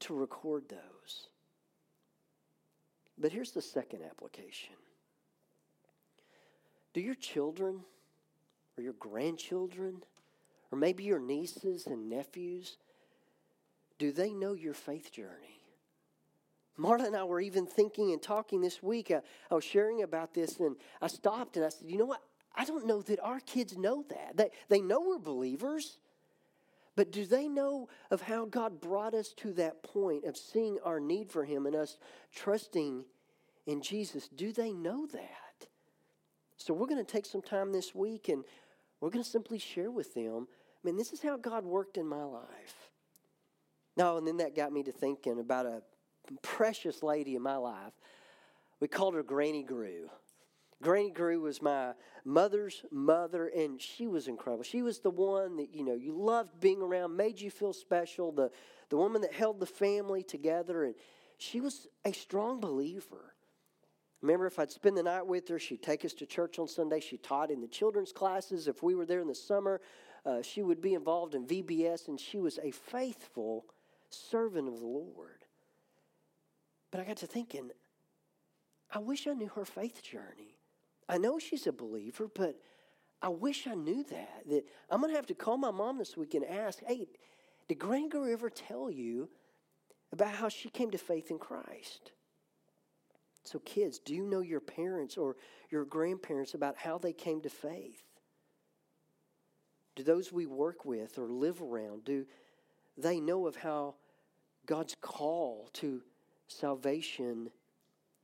to 0.00 0.14
record 0.14 0.68
those. 0.68 1.28
But 3.18 3.32
here's 3.32 3.50
the 3.50 3.62
second 3.62 4.02
application 4.02 4.74
Do 6.94 7.00
your 7.00 7.16
children 7.16 7.80
or 8.76 8.82
your 8.82 8.92
grandchildren 8.94 10.04
or 10.70 10.78
maybe 10.78 11.04
your 11.04 11.18
nieces 11.18 11.86
and 11.86 12.08
nephews, 12.08 12.76
do 13.98 14.12
they 14.12 14.32
know 14.32 14.52
your 14.52 14.74
faith 14.74 15.10
journey? 15.10 15.57
Marta 16.78 17.04
and 17.04 17.16
I 17.16 17.24
were 17.24 17.40
even 17.40 17.66
thinking 17.66 18.12
and 18.12 18.22
talking 18.22 18.60
this 18.60 18.82
week. 18.82 19.10
Uh, 19.10 19.20
I 19.50 19.54
was 19.54 19.64
sharing 19.64 20.02
about 20.02 20.32
this, 20.32 20.58
and 20.58 20.76
I 21.02 21.08
stopped 21.08 21.56
and 21.56 21.66
I 21.66 21.68
said, 21.68 21.90
You 21.90 21.98
know 21.98 22.06
what? 22.06 22.22
I 22.54 22.64
don't 22.64 22.86
know 22.86 23.02
that 23.02 23.20
our 23.20 23.40
kids 23.40 23.76
know 23.76 24.04
that. 24.08 24.36
They, 24.36 24.50
they 24.68 24.80
know 24.80 25.00
we're 25.00 25.18
believers, 25.18 25.98
but 26.96 27.12
do 27.12 27.26
they 27.26 27.48
know 27.48 27.88
of 28.10 28.22
how 28.22 28.46
God 28.46 28.80
brought 28.80 29.14
us 29.14 29.32
to 29.38 29.52
that 29.54 29.82
point 29.82 30.24
of 30.24 30.36
seeing 30.36 30.78
our 30.84 30.98
need 30.98 31.30
for 31.30 31.44
Him 31.44 31.66
and 31.66 31.76
us 31.76 31.98
trusting 32.34 33.04
in 33.66 33.82
Jesus? 33.82 34.28
Do 34.28 34.52
they 34.52 34.72
know 34.72 35.06
that? 35.06 35.68
So 36.56 36.74
we're 36.74 36.86
going 36.86 37.04
to 37.04 37.12
take 37.12 37.26
some 37.26 37.42
time 37.42 37.72
this 37.72 37.94
week 37.94 38.28
and 38.28 38.44
we're 39.00 39.10
going 39.10 39.24
to 39.24 39.30
simply 39.30 39.58
share 39.58 39.90
with 39.90 40.14
them. 40.14 40.48
I 40.50 40.86
mean, 40.86 40.96
this 40.96 41.12
is 41.12 41.22
how 41.22 41.36
God 41.36 41.64
worked 41.64 41.96
in 41.96 42.06
my 42.06 42.24
life. 42.24 42.90
No, 43.96 44.16
and 44.16 44.26
then 44.26 44.36
that 44.38 44.56
got 44.56 44.72
me 44.72 44.82
to 44.84 44.92
thinking 44.92 45.38
about 45.38 45.66
a 45.66 45.82
precious 46.42 47.02
lady 47.02 47.34
in 47.34 47.42
my 47.42 47.56
life. 47.56 47.92
We 48.80 48.88
called 48.88 49.14
her 49.14 49.22
Granny 49.22 49.62
Grew. 49.62 50.10
Granny 50.82 51.10
Grew 51.10 51.40
was 51.40 51.60
my 51.60 51.92
mother's 52.24 52.84
mother, 52.92 53.48
and 53.48 53.80
she 53.80 54.06
was 54.06 54.28
incredible. 54.28 54.62
She 54.62 54.82
was 54.82 55.00
the 55.00 55.10
one 55.10 55.56
that, 55.56 55.74
you 55.74 55.84
know, 55.84 55.94
you 55.94 56.12
loved 56.12 56.60
being 56.60 56.80
around, 56.80 57.16
made 57.16 57.40
you 57.40 57.50
feel 57.50 57.72
special, 57.72 58.30
the, 58.30 58.50
the 58.88 58.96
woman 58.96 59.22
that 59.22 59.32
held 59.32 59.58
the 59.58 59.66
family 59.66 60.22
together, 60.22 60.84
and 60.84 60.94
she 61.36 61.60
was 61.60 61.88
a 62.04 62.12
strong 62.12 62.60
believer. 62.60 63.34
Remember, 64.22 64.46
if 64.46 64.58
I'd 64.58 64.70
spend 64.70 64.96
the 64.96 65.02
night 65.02 65.26
with 65.26 65.48
her, 65.48 65.58
she'd 65.58 65.82
take 65.82 66.04
us 66.04 66.12
to 66.14 66.26
church 66.26 66.58
on 66.58 66.66
Sunday. 66.68 67.00
She 67.00 67.18
taught 67.18 67.50
in 67.50 67.60
the 67.60 67.68
children's 67.68 68.12
classes. 68.12 68.66
If 68.66 68.82
we 68.82 68.94
were 68.94 69.06
there 69.06 69.20
in 69.20 69.28
the 69.28 69.34
summer, 69.34 69.80
uh, 70.24 70.42
she 70.42 70.62
would 70.62 70.80
be 70.80 70.94
involved 70.94 71.34
in 71.34 71.46
VBS, 71.46 72.08
and 72.08 72.18
she 72.18 72.38
was 72.38 72.58
a 72.62 72.70
faithful 72.70 73.64
servant 74.10 74.68
of 74.68 74.80
the 74.80 74.86
Lord. 74.86 75.37
But 76.90 77.00
I 77.00 77.04
got 77.04 77.18
to 77.18 77.26
thinking, 77.26 77.70
I 78.90 78.98
wish 78.98 79.26
I 79.26 79.34
knew 79.34 79.48
her 79.48 79.64
faith 79.64 80.02
journey. 80.02 80.56
I 81.08 81.18
know 81.18 81.38
she's 81.38 81.66
a 81.66 81.72
believer, 81.72 82.28
but 82.32 82.60
I 83.20 83.28
wish 83.28 83.66
I 83.66 83.74
knew 83.74 84.04
that. 84.04 84.42
That 84.48 84.64
I'm 84.90 85.00
going 85.00 85.12
to 85.12 85.16
have 85.16 85.26
to 85.26 85.34
call 85.34 85.56
my 85.56 85.70
mom 85.70 85.98
this 85.98 86.16
week 86.16 86.34
and 86.34 86.44
ask, 86.44 86.78
hey, 86.86 87.08
did 87.68 87.78
Granger 87.78 88.28
ever 88.28 88.48
tell 88.48 88.90
you 88.90 89.28
about 90.12 90.34
how 90.34 90.48
she 90.48 90.70
came 90.70 90.90
to 90.90 90.98
faith 90.98 91.30
in 91.30 91.38
Christ? 91.38 92.12
So, 93.44 93.58
kids, 93.60 93.98
do 93.98 94.14
you 94.14 94.26
know 94.26 94.40
your 94.40 94.60
parents 94.60 95.16
or 95.16 95.36
your 95.70 95.84
grandparents 95.84 96.54
about 96.54 96.76
how 96.76 96.98
they 96.98 97.12
came 97.12 97.40
to 97.42 97.48
faith? 97.48 98.02
Do 99.96 100.02
those 100.02 100.32
we 100.32 100.46
work 100.46 100.84
with 100.84 101.18
or 101.18 101.28
live 101.28 101.60
around, 101.60 102.04
do 102.04 102.26
they 102.96 103.20
know 103.20 103.46
of 103.46 103.56
how 103.56 103.94
God's 104.66 104.96
call 105.00 105.70
to 105.74 106.02
salvation 106.48 107.50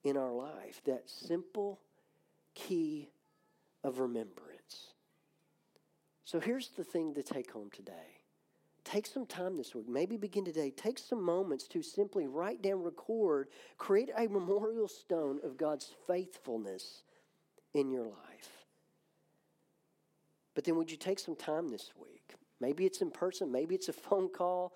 in 0.03 0.17
our 0.17 0.33
life, 0.33 0.83
that 0.85 1.09
simple 1.09 1.81
key 2.55 3.09
of 3.83 4.01
remembrance. 4.01 4.95
So 6.25 6.41
here's 6.41 6.71
the 6.71 6.85
thing 6.85 7.15
to 7.15 7.23
take 7.23 7.53
home 7.53 7.71
today. 7.71 8.21
Take 8.83 9.07
some 9.07 9.25
time 9.25 9.57
this 9.57 9.75
week, 9.75 9.89
maybe 9.89 10.19
begin 10.19 10.45
today. 10.45 10.71
Take 10.71 10.99
some 10.99 11.23
moments 11.23 11.67
to 11.69 11.83
simply 11.83 12.27
write 12.27 12.61
down, 12.61 12.83
record, 12.83 13.49
create 13.79 14.11
a 14.17 14.27
memorial 14.29 14.89
stone 14.89 15.41
of 15.43 15.57
God's 15.57 15.91
faithfulness 16.07 17.03
in 17.73 17.91
your 17.91 18.05
life. 18.05 18.67
But 20.55 20.65
then, 20.65 20.77
would 20.77 20.91
you 20.91 20.99
take 20.99 21.19
some 21.19 21.35
time 21.35 21.69
this 21.69 21.93
week? 22.01 22.35
Maybe 22.61 22.85
it's 22.85 23.01
in 23.01 23.11
person, 23.11 23.51
maybe 23.51 23.75
it's 23.75 23.89
a 23.89 23.93
phone 23.93 24.29
call, 24.29 24.75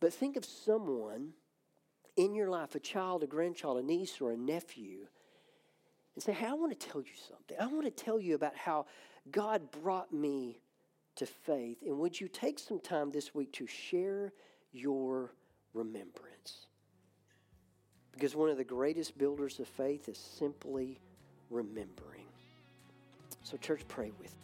but 0.00 0.12
think 0.12 0.36
of 0.36 0.44
someone 0.44 1.32
in 2.16 2.34
your 2.34 2.48
life 2.48 2.74
a 2.74 2.80
child, 2.80 3.22
a 3.22 3.26
grandchild, 3.26 3.78
a 3.78 3.82
niece, 3.82 4.20
or 4.20 4.32
a 4.32 4.36
nephew 4.36 5.06
and 6.14 6.22
say, 6.22 6.32
Hey, 6.32 6.46
I 6.46 6.52
want 6.54 6.78
to 6.78 6.88
tell 6.88 7.00
you 7.00 7.14
something. 7.28 7.56
I 7.60 7.66
want 7.66 7.84
to 7.84 8.04
tell 8.04 8.20
you 8.20 8.34
about 8.34 8.56
how 8.56 8.86
God 9.30 9.70
brought 9.82 10.12
me 10.12 10.60
to 11.16 11.26
faith. 11.26 11.78
And 11.84 11.98
would 11.98 12.20
you 12.20 12.28
take 12.28 12.58
some 12.58 12.80
time 12.80 13.10
this 13.10 13.34
week 13.34 13.52
to 13.54 13.66
share 13.66 14.32
your 14.72 15.32
remembrance? 15.72 16.66
Because 18.12 18.36
one 18.36 18.48
of 18.48 18.56
the 18.56 18.64
greatest 18.64 19.18
builders 19.18 19.58
of 19.58 19.66
faith 19.66 20.08
is 20.08 20.18
simply 20.18 21.00
remembering. 21.50 22.26
So, 23.42 23.56
church, 23.56 23.82
pray 23.88 24.12
with 24.20 24.32
me. 24.32 24.43